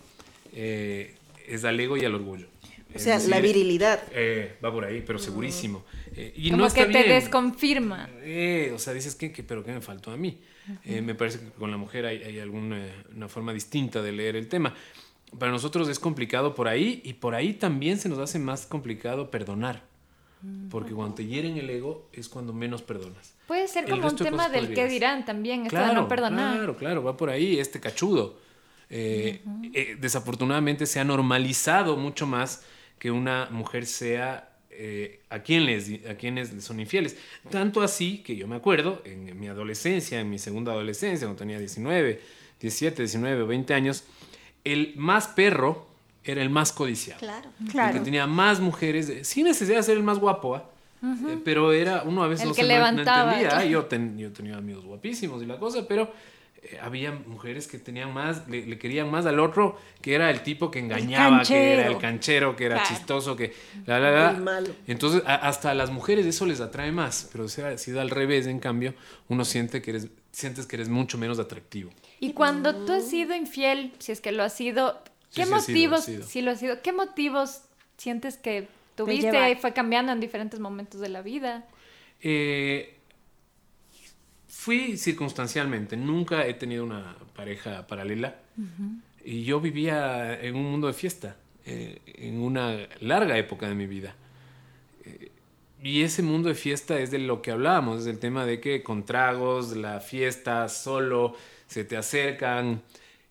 [0.53, 1.13] eh,
[1.45, 2.47] es al ego y al orgullo.
[2.95, 4.01] O sea, la virilidad.
[4.13, 5.83] Eh, va por ahí, pero segurísimo.
[6.15, 8.09] Eh, y Como no que te desconfirma.
[8.21, 10.39] Eh, o sea, dices, ¿qué, qué, pero qué me faltó a mí?
[10.85, 12.81] me parece que con la mujer hay, hay alguna
[13.13, 14.73] una forma distinta de leer el tema.
[15.37, 19.29] Para nosotros es complicado por ahí y por ahí también se nos hace más complicado
[19.29, 19.83] perdonar.
[20.69, 23.33] Porque cuando te hieren el ego es cuando menos perdonas.
[23.47, 26.55] Puede ser como un tema del qué dirán también, esto de no perdonar.
[26.55, 28.39] Claro, claro, va por ahí este cachudo.
[28.89, 32.63] desafortunadamente se ha normalizado mucho más
[32.99, 37.17] que una mujer sea eh, a, quien les, a quienes son infieles.
[37.49, 41.59] Tanto así que yo me acuerdo en, mi adolescencia, en mi segunda adolescencia, cuando tenía
[41.59, 42.21] 19,
[42.59, 44.03] 17, 19 o 20 años,
[44.63, 45.87] el más perro
[46.23, 47.19] era el más codiciado.
[47.19, 47.93] Claro, claro.
[47.93, 50.69] que tenía más mujeres, sin necesidad de ser el más guapo, ¿ah?
[51.03, 53.65] eh, pero era, uno a veces no, se, levantaba, entendía.
[53.65, 56.11] Yo, yo tenía amigos guapísimos y la cosa, pero
[56.65, 60.71] eh, había mujeres que tenían más, le, querían más al otro, que era el tipo
[60.71, 63.53] que engañaba, que era el canchero, que era chistoso, que
[63.85, 64.63] la, la, la.
[64.87, 68.47] Entonces, hasta a las mujeres eso les atrae más, pero si ha sido al revés,
[68.47, 68.93] en cambio,
[69.27, 71.91] uno siente que eres, sientes que eres mucho menos atractivo.
[72.19, 75.01] Y cuando tú has sido infiel, si es que lo has sido,
[75.33, 77.63] ¿qué motivos, si lo has sido, qué motivos
[77.97, 81.65] sientes que tuviste y fue cambiando en diferentes momentos de la vida?
[82.21, 82.99] Eh,
[84.63, 88.33] fui circunstancialmente, nunca he tenido una pareja paralela
[89.25, 93.87] y yo vivía en un mundo de fiesta, eh, en una larga época de mi
[93.87, 94.15] vida.
[95.03, 95.31] Eh,
[95.81, 98.83] y ese mundo de fiesta es de lo que hablábamos, es el tema de que
[98.83, 101.35] con tragos, la fiesta, solo,
[101.67, 102.83] se te acercan.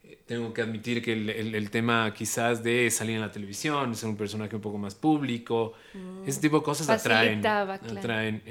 [0.05, 4.19] Eh, tengo que admitir que el, tema quizás de salir en la televisión, ser un
[4.19, 6.29] personaje un poco más público, mm.
[6.29, 7.47] ese tipo de cosas atraen.
[7.47, 8.43] atraen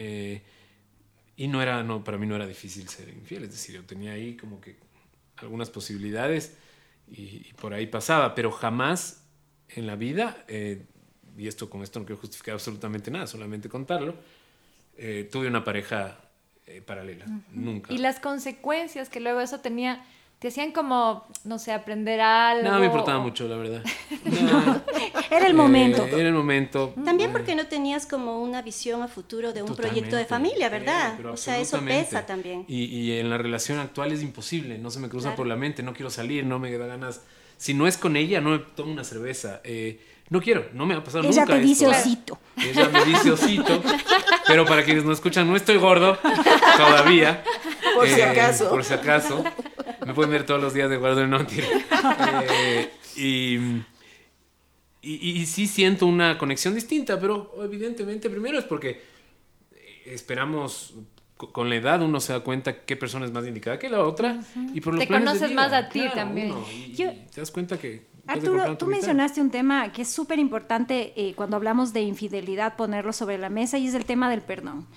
[1.36, 4.14] y no era, no, para mí no era difícil ser infiel, es decir, yo tenía
[4.14, 4.76] ahí como que
[5.38, 6.56] algunas posibilidades
[7.10, 9.24] y, por ahí pasaba, pero jamás
[9.70, 10.86] en la vida, eh,
[11.38, 14.16] y esto con esto no quiero justificar absolutamente nada, solamente contarlo,
[14.98, 16.20] eh, tuve una pareja
[16.68, 17.92] eh, paralela, nunca.
[17.94, 20.06] Y las consecuencias que luego eso tenía
[20.42, 22.68] te hacían como, no sé, aprender algo.
[22.68, 23.84] No, me importaba mucho, la verdad.
[25.30, 26.04] era el momento.
[26.08, 26.96] era el momento.
[27.06, 31.24] También porque no tenías como una visión a futuro de un proyecto de familia, ¿verdad?
[31.28, 32.66] o sea, eso pesa también.
[32.68, 35.84] Y, y, en la relación actual es imposible, no se me cruza por la mente,
[35.84, 37.22] no quiero salir, no me da ganas.
[37.58, 39.62] Si no es con ella, no me tomo una cerveza.
[39.64, 41.54] Eh, no quiero, no me va a pasar Ella nunca.
[41.54, 42.40] Ella te dice osito.
[42.58, 43.84] Ella me dice osito.
[44.48, 46.18] pero para quienes no escuchan, no estoy gordo
[46.78, 47.44] todavía.
[47.94, 48.70] Por si eh, acaso.
[48.70, 49.44] Por si acaso.
[50.06, 53.58] Me pueden ver todos los días de guardo no eh, y,
[55.02, 59.02] y, sí siento una conexión distinta, pero evidentemente primero es porque
[60.06, 60.96] esperamos
[61.36, 64.40] con la edad uno se da cuenta qué persona es más indicada que la otra
[64.74, 66.54] y por los te conoces más a ti también.
[66.70, 71.34] y, te das cuenta que Arturo tú mencionaste un tema que es súper importante eh,
[71.36, 74.88] cuando hablamos de infidelidad ponerlo sobre la mesa y es el tema del perdón.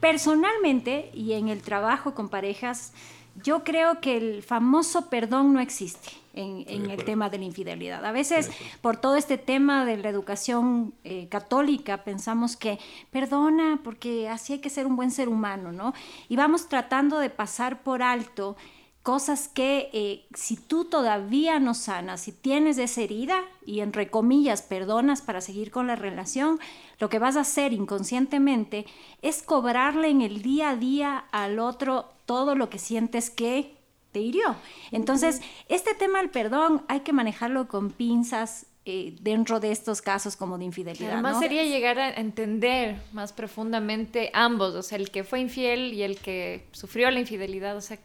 [0.00, 2.92] Personalmente y en el trabajo con parejas
[3.42, 8.04] yo creo que el famoso perdón no existe en, el tema de la infidelidad.
[8.04, 12.78] A veces, por todo este tema de la educación eh, católica, pensamos que
[13.10, 15.94] perdona porque así hay que ser un buen ser humano, ¿no?
[16.28, 18.56] Y vamos tratando de pasar por alto
[19.04, 24.62] cosas que eh, si tú todavía no sanas, si tienes esa herida y entre comillas
[24.62, 26.58] perdonas para seguir con la relación,
[26.98, 28.86] lo que vas a hacer inconscientemente
[29.20, 33.76] es cobrarle en el día a día al otro todo lo que sientes que
[34.10, 34.56] te hirió.
[34.90, 40.34] Entonces, este tema del perdón hay que manejarlo con pinzas eh, dentro de estos casos
[40.34, 41.12] como de infidelidad.
[41.12, 46.02] Además sería llegar a entender más profundamente ambos, o sea, el que fue infiel y
[46.02, 47.98] el que sufrió la infidelidad, o sea,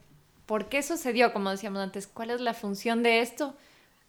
[0.50, 1.32] ¿por qué sucedió?
[1.32, 3.54] Como decíamos antes, ¿cuál es la función de esto?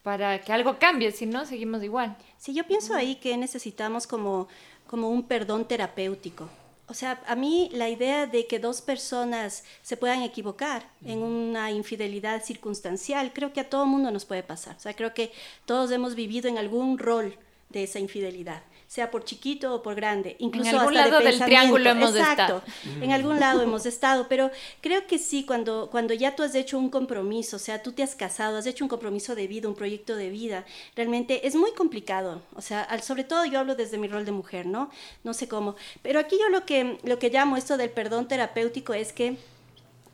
[0.03, 2.16] para que algo cambie, si no, seguimos igual.
[2.38, 4.48] Sí, yo pienso ahí que necesitamos como,
[4.87, 6.48] como un perdón terapéutico.
[6.87, 11.70] O sea, a mí la idea de que dos personas se puedan equivocar en una
[11.70, 14.74] infidelidad circunstancial, creo que a todo mundo nos puede pasar.
[14.76, 15.33] O sea, creo que
[15.66, 17.37] todos hemos vivido en algún rol
[17.68, 21.90] de esa infidelidad sea por chiquito o por grande, incluso en algún lado del triángulo
[21.90, 22.61] hemos Exacto,
[23.00, 24.50] En algún lado hemos estado, pero
[24.81, 28.03] creo que sí, cuando, cuando ya tú has hecho un compromiso, o sea, tú te
[28.03, 30.64] has casado, has hecho un compromiso de vida, un proyecto de vida,
[30.96, 32.42] realmente es muy complicado.
[32.57, 34.90] O sea, sobre todo yo hablo desde mi rol de mujer, ¿no?
[35.22, 35.76] No sé cómo.
[36.03, 39.37] Pero aquí yo lo que, lo que llamo esto del perdón terapéutico es que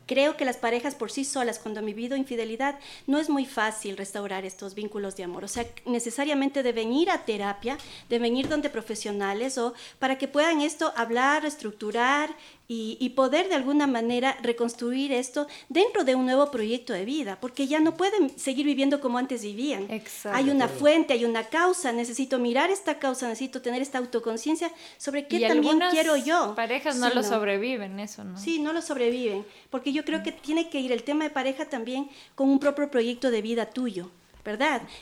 [0.07, 3.97] Creo que las parejas por sí solas, cuando han vivido infidelidad, no es muy fácil
[3.97, 5.43] restaurar estos vínculos de amor.
[5.43, 7.77] O sea, necesariamente deben ir a terapia,
[8.09, 12.29] deben ir donde profesionales o para que puedan esto hablar, estructurar,
[12.69, 17.65] y, poder de alguna manera reconstruir esto dentro de un nuevo proyecto de vida, porque
[17.65, 19.87] ya no pueden seguir viviendo como antes vivían.
[20.25, 25.27] Hay una fuente, hay una causa, necesito mirar esta causa, necesito tener esta autoconciencia sobre
[25.27, 26.55] qué también quiero yo.
[26.55, 28.37] Parejas no lo sobreviven, eso, ¿no?
[28.37, 31.65] Sí, no lo sobreviven, porque yo creo que tiene que ir el tema de pareja
[31.65, 34.11] también con un propio proyecto de vida tuyo.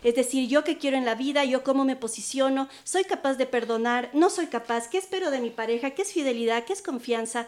[0.03, 3.45] Es decir, yo qué quiero en la vida, yo cómo me posiciono, soy capaz de
[3.45, 7.47] perdonar, no soy capaz, qué espero de mi pareja, qué es fidelidad, qué es confianza.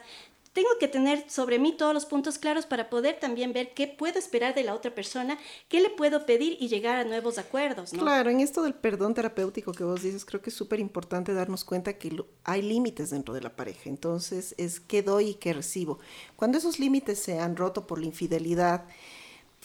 [0.54, 4.18] Tengo que tener sobre mí todos los puntos claros para poder también ver qué puedo
[4.18, 5.38] esperar de la otra persona,
[5.70, 7.92] qué le puedo pedir y llegar a nuevos acuerdos.
[7.92, 11.64] Claro, en esto del perdón terapéutico que vos dices, creo que es súper importante darnos
[11.64, 13.82] cuenta que hay límites dentro de la pareja.
[13.86, 16.00] Entonces, es qué doy y qué recibo.
[16.36, 18.86] Cuando esos límites se han roto por la infidelidad,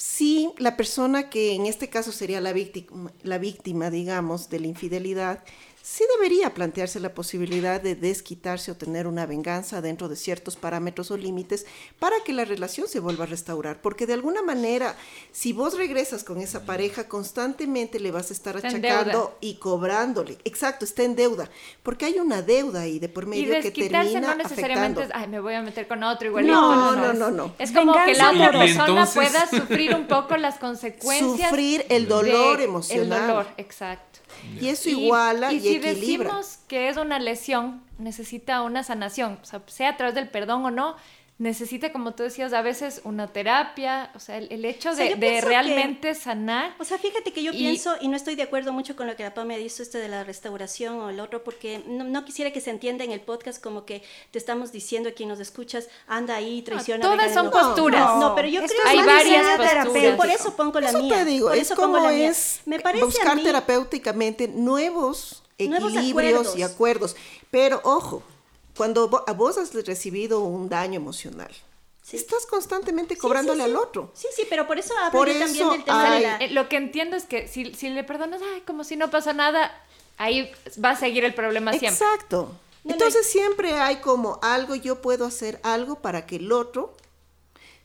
[0.04, 4.66] si la persona que en este caso sería la víctima, la víctima, digamos, de la
[4.66, 5.44] infidelidad,
[5.82, 11.10] sí debería plantearse la posibilidad de desquitarse o tener una venganza dentro de ciertos parámetros
[11.10, 11.66] o límites
[11.98, 13.82] para que la relación se vuelva a restaurar.
[13.82, 14.96] Porque de alguna manera,
[15.32, 20.38] si vos regresas con esa pareja, constantemente le vas a estar achacando y cobrándole.
[20.44, 21.50] Exacto, está en deuda.
[21.82, 25.54] Porque hay una deuda ahí de por medio que termina no necesariamente ay, me voy
[25.54, 29.06] a meter con otro igual No, no, no, no, Es como que la otra persona
[29.06, 31.02] pueda sufrir un poco las consecuencias.
[31.50, 33.20] Sufrir el dolor emocional.
[33.20, 34.20] El dolor, exacto.
[34.60, 39.44] Y eso iguala y, y, si decimos que es una lesión, necesita una sanación, o
[39.44, 40.96] sea, sea a través del perdón o no,
[41.42, 46.74] necesita, como tú decías, a veces una terapia, o sea, el, hecho de, realmente sanar.
[46.78, 49.24] O sea, fíjate que yo pienso, y no estoy de acuerdo mucho con lo que
[49.24, 52.60] la PA me dicho, este de la restauración o el otro, porque no, quisiera que
[52.60, 56.36] se entienda en el podcast como que te estamos diciendo a quien nos escuchas, anda
[56.36, 57.02] ahí, traiciona.
[57.02, 58.18] todas son posturas.
[58.18, 60.16] No, pero yo creo que hay varias posturas.
[60.16, 61.16] Por eso pongo la eso mía.
[61.16, 67.16] Te digo, es como es Me parece buscar terapéuticamente nuevos equilibrios y acuerdos.
[67.50, 68.22] Pero ojo,
[68.76, 71.52] cuando vos has recibido un daño emocional,
[72.10, 74.10] Estás constantemente cobrándole al otro.
[74.12, 77.48] Sí, sí, pero por eso hablo también del tema eh, Lo que entiendo es que
[77.48, 79.72] si, si le perdonas, ay, como si no pasa nada,
[80.18, 80.52] ahí
[80.84, 82.06] va a seguir el problema siempre.
[82.06, 82.52] Exacto.
[82.84, 86.94] Entonces siempre hay como algo, yo puedo hacer algo para que el otro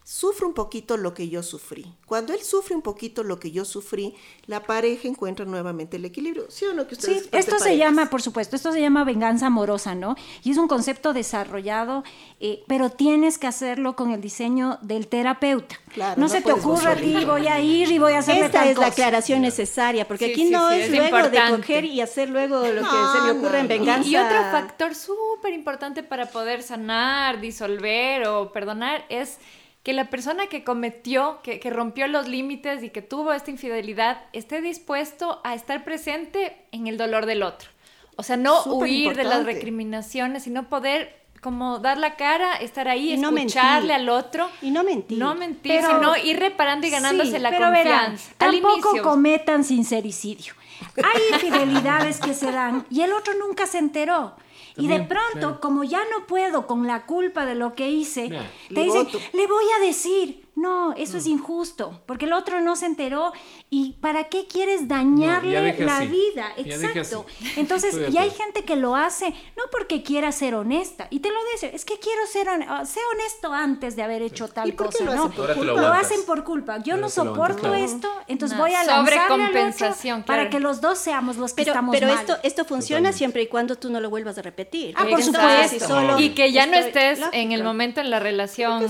[0.07, 1.85] sufre un poquito lo que yo sufrí.
[2.05, 4.15] Cuando él sufre un poquito lo que yo sufrí,
[4.45, 6.45] la pareja encuentra nuevamente el equilibrio.
[6.49, 6.87] ¿Sí o no?
[6.87, 10.15] Que sí, esto se llama, por supuesto, esto se llama venganza amorosa, ¿no?
[10.45, 12.05] Y es un concepto desarrollado,
[12.39, 15.77] eh, pero tienes que hacerlo con el diseño del terapeuta.
[15.93, 18.65] Claro, no, se te ocurra a ti, voy a ir y voy a hacer Esta
[18.65, 22.81] es la aclaración necesaria, porque aquí no es, luego de coger y hacer luego lo
[22.81, 24.07] que se le ocurre en venganza.
[24.07, 29.37] Y, y otro factor súper importante para poder sanar, disolver o perdonar es
[29.83, 34.61] que la persona que cometió, que, rompió los límites y que tuvo esta infidelidad esté
[34.61, 37.69] dispuesto a estar presente en el dolor del otro.
[38.17, 43.11] O sea, no huir de las recriminaciones, sino poder como dar la cara, estar ahí,
[43.11, 44.49] y escucharle al otro.
[44.61, 45.19] Y no mentir.
[45.19, 48.33] No mentir, sino ir reparando y ganándose la confianza.
[48.37, 50.53] tampoco cometan sincericidio.
[50.97, 54.35] Hay infidelidades que se dan y el otro nunca se enteró
[54.77, 58.29] y de pronto, como ya no puedo con la culpa de lo que hice,
[58.73, 61.33] te dicen, le voy a decir, no, eso es mm.
[61.33, 63.31] injusto, porque el otro no se enteró
[63.69, 66.51] y ¿para qué quieres dañarle la vida?
[66.57, 67.27] Exacto.
[67.57, 71.37] Entonces, y hay gente que lo hace no porque quiera ser honesta, y te lo
[71.53, 75.31] dice, es que quiero ser ah, honesto antes de haber hecho tal cosa, ¿no?
[75.63, 76.79] Lo, hacen por culpa.
[76.79, 81.37] Yo no soporto esto, entonces voy a lanzarle al otro para que los dos seamos
[81.37, 82.17] los que estamos pero mal.
[82.17, 84.95] esto esto funciona siempre y cuando tú no lo vuelvas a repetir.
[84.97, 86.19] Ah, por supuesto.
[86.19, 88.83] y que ya no estés en el momento en la relación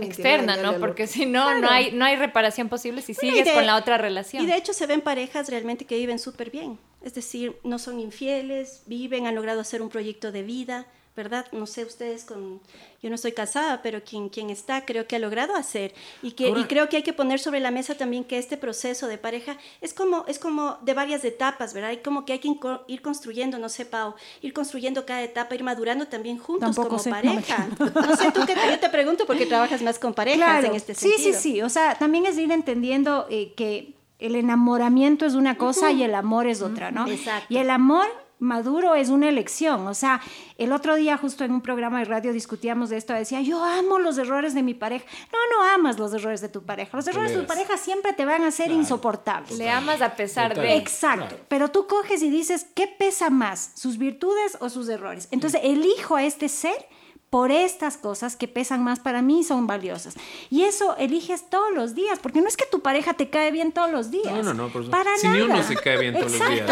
[0.00, 0.78] externa, ¿no?
[0.78, 4.42] Porque si no, no, hay, no hay reparación posible si sigues con la otra relación.
[4.42, 6.78] Y de hecho se ven parejas realmente que viven súper bien.
[7.02, 11.46] Es decir, no son infieles, viven, han logrado hacer un proyecto de vida, ¿verdad?
[11.52, 12.60] No sé ustedes con...
[13.02, 15.92] Yo no estoy casada, pero quien, quien está creo que ha logrado hacer.
[16.22, 19.08] Y, que, y creo que hay que poner sobre la mesa también que este proceso
[19.08, 21.90] de pareja es como, es como de varias etapas, ¿verdad?
[21.90, 22.54] Hay como que hay que
[22.86, 27.68] ir construyendo, no sé, Pau, ir construyendo cada etapa, ir madurando también juntos como pareja.
[28.02, 31.18] No, sé, tú que yo te pregunto porque trabajas más con parejas en este sentido.
[31.18, 31.62] Sí, sí, sí.
[31.62, 36.14] O sea, también es ir entendiendo eh, que el enamoramiento es una cosa y el
[36.14, 37.08] amor es otra, ¿no?
[37.08, 37.46] Exacto.
[37.48, 38.06] Y el amor
[38.42, 39.86] maduro es una elección.
[39.86, 40.20] O sea,
[40.58, 43.98] el otro día justo en un programa de radio discutíamos de esto, decía, yo amo
[43.98, 45.06] los errores de mi pareja.
[45.32, 46.96] No, no amas los errores de tu pareja.
[46.96, 49.56] Los errores de tu pareja siempre te van a ser insoportables.
[49.56, 50.76] Le amas a pesar de...
[50.76, 51.36] Exacto.
[51.48, 53.72] Pero tú coges y dices, ¿qué pesa más?
[53.74, 55.28] ¿Sus virtudes o sus errores?
[55.30, 56.86] Entonces, elijo a este ser
[57.32, 60.16] por estas cosas que pesan más para mí son valiosas.
[60.50, 63.72] Y eso eliges todos los días, porque no es que tu pareja te cae bien
[63.72, 64.34] todos los días.
[64.34, 65.46] No, no, no, por para si nada.
[65.46, 66.70] uno se cae bien todos los días.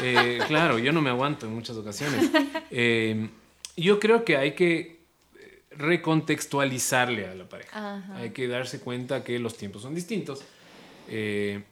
[0.00, 2.30] Eh, claro, yo no me aguanto en muchas ocasiones.
[2.70, 3.28] Eh,
[3.76, 5.00] yo creo que hay que
[5.72, 8.02] recontextualizarle a la pareja.
[8.14, 10.42] Hay que darse cuenta que los tiempos son distintos.
[11.08, 11.64] Eh,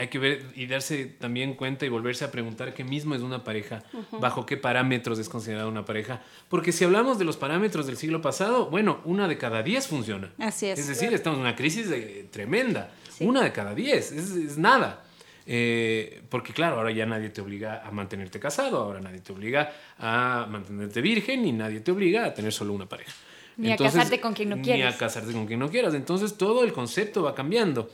[0.00, 3.44] hay que ver y darse también cuenta y volverse a preguntar qué mismo es una
[3.44, 3.82] pareja,
[4.12, 6.22] bajo qué parámetros es considerada una pareja.
[6.48, 10.32] Porque si hablamos de los parámetros del siglo pasado, bueno, una de cada diez funciona.
[10.38, 10.78] Así es.
[10.78, 11.86] Es decir, estamos en una crisis
[12.30, 12.90] tremenda.
[13.20, 15.04] Una de cada diez, es, nada.
[15.44, 19.70] Eh, porque claro, ahora ya nadie te obliga a mantenerte casado, ahora nadie te obliga
[19.98, 23.12] a mantenerte virgen y nadie te obliga a tener solo una pareja.
[23.58, 24.78] Ni a casarte con quien no quieras.
[24.78, 25.92] Ni a casarte con quien no quieras.
[25.92, 27.90] Entonces todo el concepto va cambiando.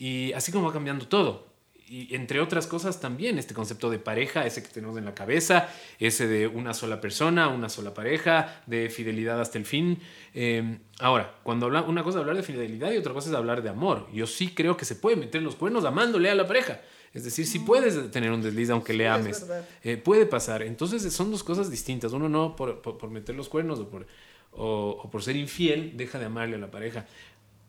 [0.00, 1.46] Y así como va cambiando todo.
[1.86, 5.68] Y entre otras cosas también este concepto de pareja, ese que tenemos en la cabeza,
[5.98, 9.98] ese de una sola persona, una sola pareja, de fidelidad hasta el fin.
[10.32, 13.62] Em, ahora, cuando habla, una cosa es hablar de fidelidad y otra cosa es hablar
[13.62, 14.08] de amor.
[14.10, 16.80] Yo sí creo que se puede meter los cuernos amándole a la pareja.
[17.12, 19.44] Es decir, si puedes tener un desliz aunque le ames.
[19.82, 20.62] Eh, puede pasar.
[20.62, 22.12] Entonces son dos cosas distintas.
[22.12, 24.06] Uno no por, por, meter los cuernos o por,
[24.52, 27.04] o, o por ser infiel deja de amarle a la pareja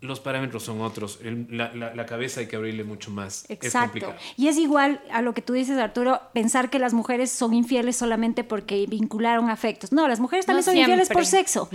[0.02, 1.20] los parámetros son otros.
[1.22, 3.46] la, cabeza hay que abrirle mucho más.
[3.50, 4.14] Exacto.
[4.36, 7.96] y es igual a lo que tú dices, Arturo, pensar que las mujeres son infieles
[7.96, 9.92] solamente porque vincularon afectos.
[9.92, 11.70] No, las mujeres también son infieles por sexo.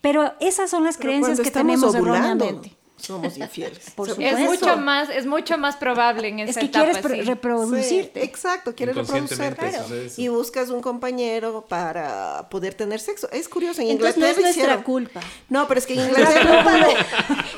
[0.00, 3.80] Pero esas son las creencias que tenemos erróneamente somos infieles.
[4.18, 8.24] es mucho más, es mucho más probable en esa Es que quieres reproducirte.
[8.24, 10.12] exacto, quieres reproducirte.
[10.16, 13.30] Y buscas un compañero para poder tener sexo.
[13.30, 15.20] Es curioso, en Inglaterra no es nuestra culpa.
[15.48, 16.64] No, pero es que en Inglaterra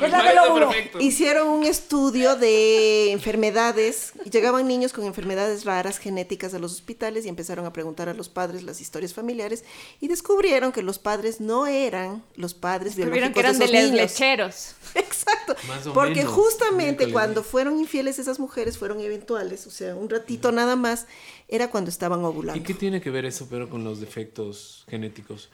[1.01, 7.27] hicieron un estudio de enfermedades y llegaban niños con enfermedades raras genéticas a los hospitales
[7.27, 9.65] y empezaron a preguntar a los padres las historias familiares
[10.01, 13.97] y descubrieron que los padres no eran los padres biológicos que eran de, esos de
[13.97, 14.75] lecheros.
[14.95, 15.34] Exacto.
[15.93, 21.07] Porque justamente cuando fueron infieles esas mujeres fueron eventuales, o sea, un ratito nada más,
[21.49, 22.61] era cuando estaban ovulando.
[22.61, 25.51] ¿Y qué tiene que ver eso pero con los defectos genéticos?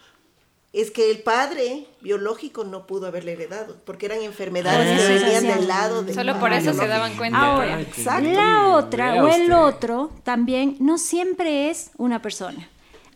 [0.73, 5.67] Es que el padre biológico no pudo haberle heredado, porque eran enfermedades que venían del
[5.67, 7.41] lado de Solo por eso se daban cuenta.
[7.41, 7.85] Ahora,
[8.21, 12.71] la otra o el otro también no siempre es una persona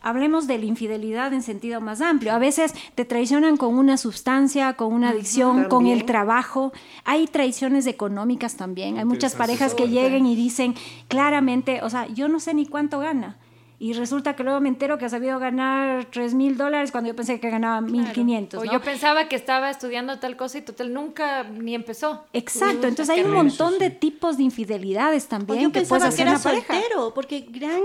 [0.04, 2.32] hablemos de la infidelidad en sentido más amplio.
[2.32, 6.72] A veces te traicionan con una sustancia, con una adicción, con el trabajo.
[7.04, 8.98] Hay traiciones económicas también.
[8.98, 10.74] Hay muchas parejas que lleguen y dicen
[11.08, 13.38] claramente, o sea, yo no sé ni cuánto gana
[13.84, 17.14] y resulta que luego me entero que ha sabido ganar 3 mil dólares cuando yo
[17.14, 18.62] pensé que ganaba 1500.
[18.62, 22.24] O yo pensaba que estaba estudiando tal cosa y total nunca ni empezó.
[22.32, 25.58] Exacto, entonces hay un montón de tipos de infidelidades también.
[25.58, 27.78] O yo pensaba que era soltero, porque gran,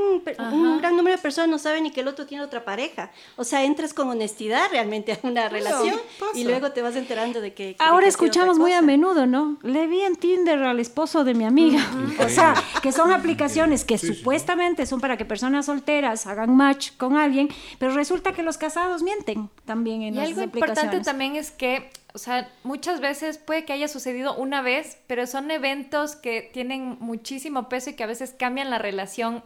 [0.53, 3.11] un gran número de personas no saben ni que el otro tiene otra pareja.
[3.35, 5.97] O sea, entras con honestidad realmente a una relación
[6.33, 7.75] y luego te vas enterando de que...
[7.77, 9.57] Ahora escuchamos muy a menudo, ¿no?
[9.63, 11.85] Le vi en Tinder al esposo de mi amiga.
[12.25, 17.17] O sea, que son aplicaciones que supuestamente son para que personas solteras hagan match con
[17.17, 21.89] alguien, pero resulta que los casados mienten también en y algo importante también es que,
[22.13, 26.97] o sea, muchas veces puede que haya sucedido una vez, pero son eventos que tienen
[26.99, 29.43] muchísimo peso y que a veces cambian la relación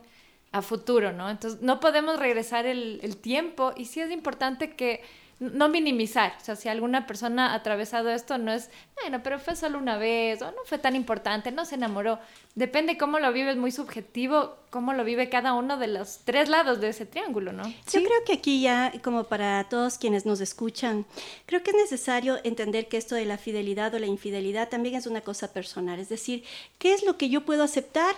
[0.52, 1.30] a futuro, ¿no?
[1.30, 5.02] Entonces, no podemos regresar el, el tiempo y sí es importante que
[5.40, 8.70] no minimizar, o sea, si alguna persona ha atravesado esto, no es,
[9.02, 12.20] bueno, pero fue solo una vez, o no fue tan importante, no se enamoró.
[12.56, 16.50] Depende cómo lo vive, es muy subjetivo, cómo lo vive cada uno de los tres
[16.50, 17.64] lados de ese triángulo, ¿no?
[17.68, 21.06] Yo creo que aquí ya, como para todos quienes nos escuchan,
[21.46, 25.08] creo que es necesario entender que esto de la fidelidad o la infidelidad también es
[25.08, 26.44] una cosa personal, es decir,
[26.78, 28.16] ¿qué es lo que yo puedo aceptar?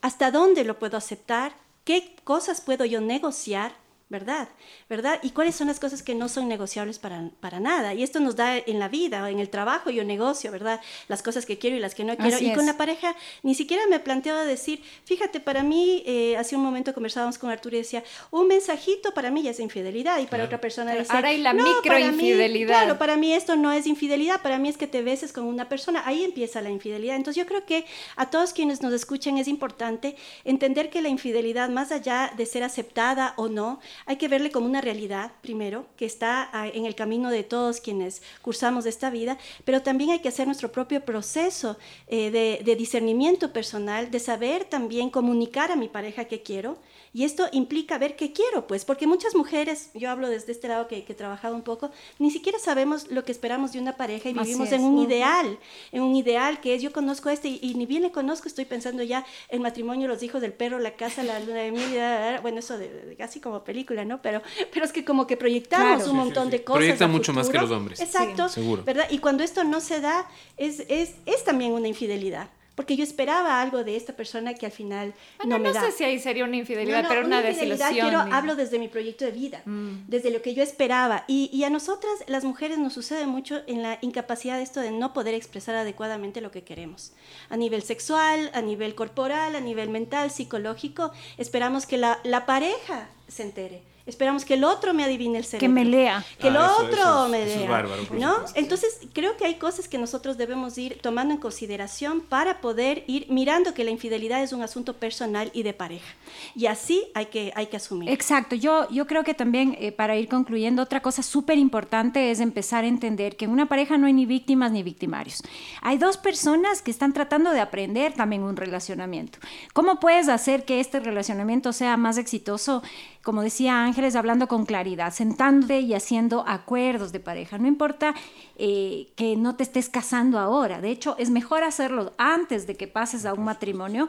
[0.00, 1.52] ¿Hasta dónde lo puedo aceptar?
[1.84, 3.72] ¿Qué cosas puedo yo negociar?
[4.08, 4.48] ¿Verdad?
[4.88, 5.20] ¿Verdad?
[5.22, 7.92] ¿Y cuáles son las cosas que no son negociables para, para nada?
[7.94, 10.80] Y esto nos da en la vida, en el trabajo, yo negocio, ¿verdad?
[11.08, 12.38] Las cosas que quiero y las que no quiero.
[12.38, 16.62] y con la pareja ni siquiera me planteaba decir, fíjate, para mí, eh, hace un
[16.62, 20.44] momento conversábamos con Arturo y decía, un mensajito para mí ya es infidelidad y para
[20.44, 22.68] otra persona dice, ahora hay la microinfidelidad.
[22.68, 25.68] Claro, para mí esto no es infidelidad, para mí es que te beses con una
[25.68, 27.16] persona, ahí empieza la infidelidad.
[27.16, 27.84] Entonces yo creo que
[28.16, 32.62] a todos quienes nos escuchen es importante entender que la infidelidad, más allá de ser
[32.62, 36.94] aceptada o no, hay que verle como una realidad, primero, que está ah, en el
[36.94, 41.76] camino de todos quienes cursamos esta vida, pero también hay que hacer nuestro propio proceso
[42.06, 46.78] eh, de, de discernimiento personal, de saber también comunicar a mi pareja qué quiero,
[47.12, 50.88] y esto implica ver qué quiero, pues, porque muchas mujeres, yo hablo desde este lado
[50.88, 54.28] que, que he trabajado un poco, ni siquiera sabemos lo que esperamos de una pareja
[54.28, 55.58] y vivimos en un ideal,
[55.92, 59.02] en un ideal que es yo conozco este y, ni bien le conozco, estoy pensando
[59.02, 62.76] ya el matrimonio, los hijos del perro, la casa, la luna de miel, bueno, eso
[62.78, 64.22] de, casi como película, ¿no?
[64.22, 66.78] Pero, pero es que como que proyectamos un montón de cosas.
[66.78, 68.00] Proyecta mucho más que los hombres.
[68.00, 68.48] Exacto.
[68.48, 68.84] seguro.
[68.84, 69.06] ¿Verdad?
[69.10, 70.26] Y cuando esto no se da,
[70.56, 72.48] es, es, es también una infidelidad
[72.78, 75.12] porque yo esperaba algo de esta persona que al final
[75.44, 75.80] no, me da.
[75.80, 77.90] No sé si ahí sería una infidelidad, pero una, una desilusión.
[77.90, 80.06] Quiero, hablo desde mi proyecto de vida, mm.
[80.06, 81.24] desde lo que yo esperaba.
[81.26, 84.92] Y, y, a nosotras, las mujeres, nos sucede mucho en la incapacidad de esto de
[84.92, 87.10] no poder expresar adecuadamente lo que queremos.
[87.50, 93.08] A nivel sexual, a nivel corporal, a nivel mental, psicológico, esperamos que la, la pareja
[93.26, 95.60] se entere Esperamos que el otro me adivine el cerebro.
[95.60, 96.24] Que me lea.
[96.40, 97.84] Que el ah, otro me lea.
[98.12, 98.36] ¿no?
[98.54, 103.26] Entonces, creo que hay cosas que nosotros debemos ir tomando en consideración para poder ir
[103.28, 106.08] mirando que la infidelidad es un asunto personal y de pareja.
[106.56, 108.08] Y así hay que, hay que asumir.
[108.08, 108.56] Exacto.
[108.56, 112.84] Yo, yo creo que también, eh, para ir concluyendo, otra cosa súper importante es empezar
[112.84, 115.42] a entender que en una pareja no hay ni víctimas ni victimarios.
[115.82, 119.38] Hay dos personas que están tratando de aprender también un relacionamiento.
[119.74, 122.82] ¿Cómo puedes hacer que este relacionamiento sea más exitoso?
[123.28, 127.58] como decía Ángeles, hablando con claridad, sentándote y haciendo acuerdos de pareja.
[127.58, 128.14] No importa
[128.56, 132.86] eh, que no te estés casando ahora, de hecho es mejor hacerlo antes de que
[132.86, 134.06] pases a un matrimonio.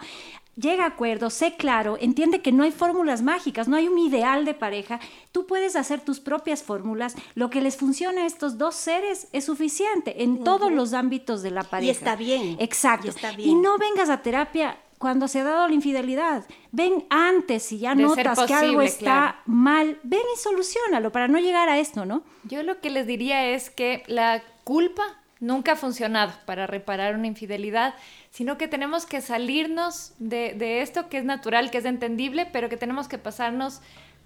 [0.55, 4.45] Llega a acuerdo, sé claro, entiende que no hay fórmulas mágicas, no hay un ideal
[4.45, 4.99] de pareja.
[5.31, 7.15] Tú puedes hacer tus propias fórmulas.
[7.33, 11.49] Lo que les funciona a estos dos seres es suficiente en todos los ámbitos de
[11.49, 11.87] la pareja.
[11.87, 12.57] Y está bien.
[12.59, 13.07] Exacto.
[13.07, 13.49] Y, está bien.
[13.49, 16.45] y no vengas a terapia cuando se ha dado la infidelidad.
[16.71, 21.69] Ven antes, si ya notas que algo está mal, ven y solucionalo para no llegar
[21.69, 22.21] a esto, ¿no?
[22.43, 25.03] Yo lo que les diría es que la culpa
[25.39, 27.95] nunca ha funcionado para reparar una infidelidad,
[28.29, 32.67] sino que tenemos que salirnos de, de esto que es natural, que es entendible, pero
[32.67, 33.81] que tenemos que pasarnos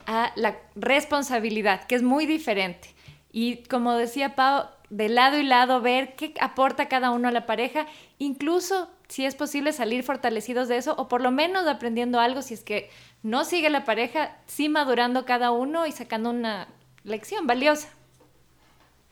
[0.07, 2.89] a la responsabilidad, que es muy diferente.
[3.32, 7.45] Y como decía Pau, de lado y lado ver qué aporta cada uno a la
[7.45, 7.86] pareja,
[8.17, 12.53] incluso si es posible salir fortalecidos de eso o por lo menos aprendiendo algo si
[12.53, 12.89] es que
[13.21, 16.67] no sigue la pareja, sí madurando cada uno y sacando una
[17.03, 17.89] lección valiosa.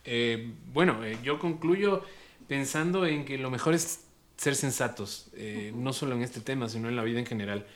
[0.04, 2.02] Eh, bueno, eh, yo concluyo
[2.48, 4.04] pensando en que lo mejor es
[4.36, 7.66] ser sensatos, eh, no solo en este tema, sino en la vida en general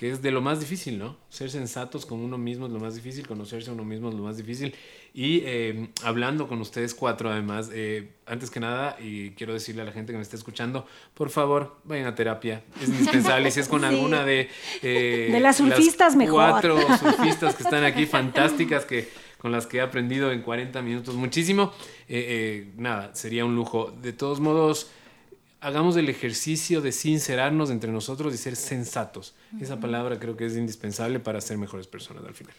[0.00, 1.18] que es de lo más difícil, ¿no?
[1.28, 4.22] Ser sensatos con uno mismo es lo más difícil, conocerse a uno mismo es lo
[4.22, 4.74] más difícil.
[5.12, 9.84] Y eh, hablando con ustedes cuatro, además, eh, antes que nada, y quiero decirle a
[9.84, 13.50] la gente que me está escuchando, por favor, vayan a terapia, es indispensable.
[13.50, 14.48] y si es con alguna de...
[14.80, 16.48] Eh, de las surfistas, mejor.
[16.48, 21.14] Cuatro surfistas que están aquí, fantásticas, que con las que he aprendido en 40 minutos
[21.14, 21.74] muchísimo.
[22.78, 23.92] nada, sería un lujo.
[24.00, 24.90] De todos modos,
[25.60, 29.34] hagamos el ejercicio de sincerarnos entre nosotros y ser sensatos.
[29.60, 32.54] Esa palabra creo que es indispensable para ser mejores personas al final.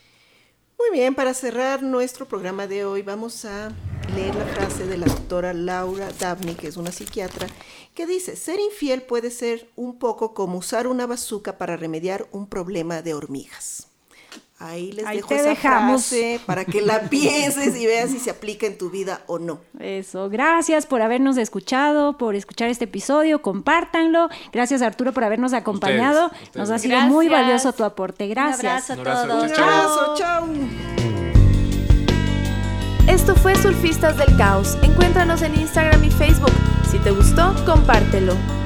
[0.77, 3.71] Muy bien, para cerrar nuestro programa de hoy vamos a
[4.15, 7.47] leer la frase de la doctora Laura Dabney, que es una psiquiatra,
[7.93, 12.47] que dice, ser infiel puede ser un poco como usar una bazuca para remediar un
[12.47, 13.90] problema de hormigas.
[14.63, 16.05] Ahí les dejo esa dejamos.
[16.07, 19.59] frase para que la pienses y veas si se aplica en tu vida o no.
[19.79, 24.29] Eso, gracias por habernos escuchado, por escuchar este episodio, compártanlo.
[24.53, 26.31] Gracias Arturo por habernos acompañado.
[26.53, 28.27] Nos ha sido muy valioso tu aporte.
[28.27, 28.89] Gracias.
[28.91, 29.43] Un abrazo a todos.
[29.45, 30.47] Un abrazo, chao.
[33.07, 34.77] Esto fue Surfistas del Caos.
[34.83, 36.53] Encuéntranos en Instagram y Facebook.
[36.91, 38.60] Si te gustó, compártelo.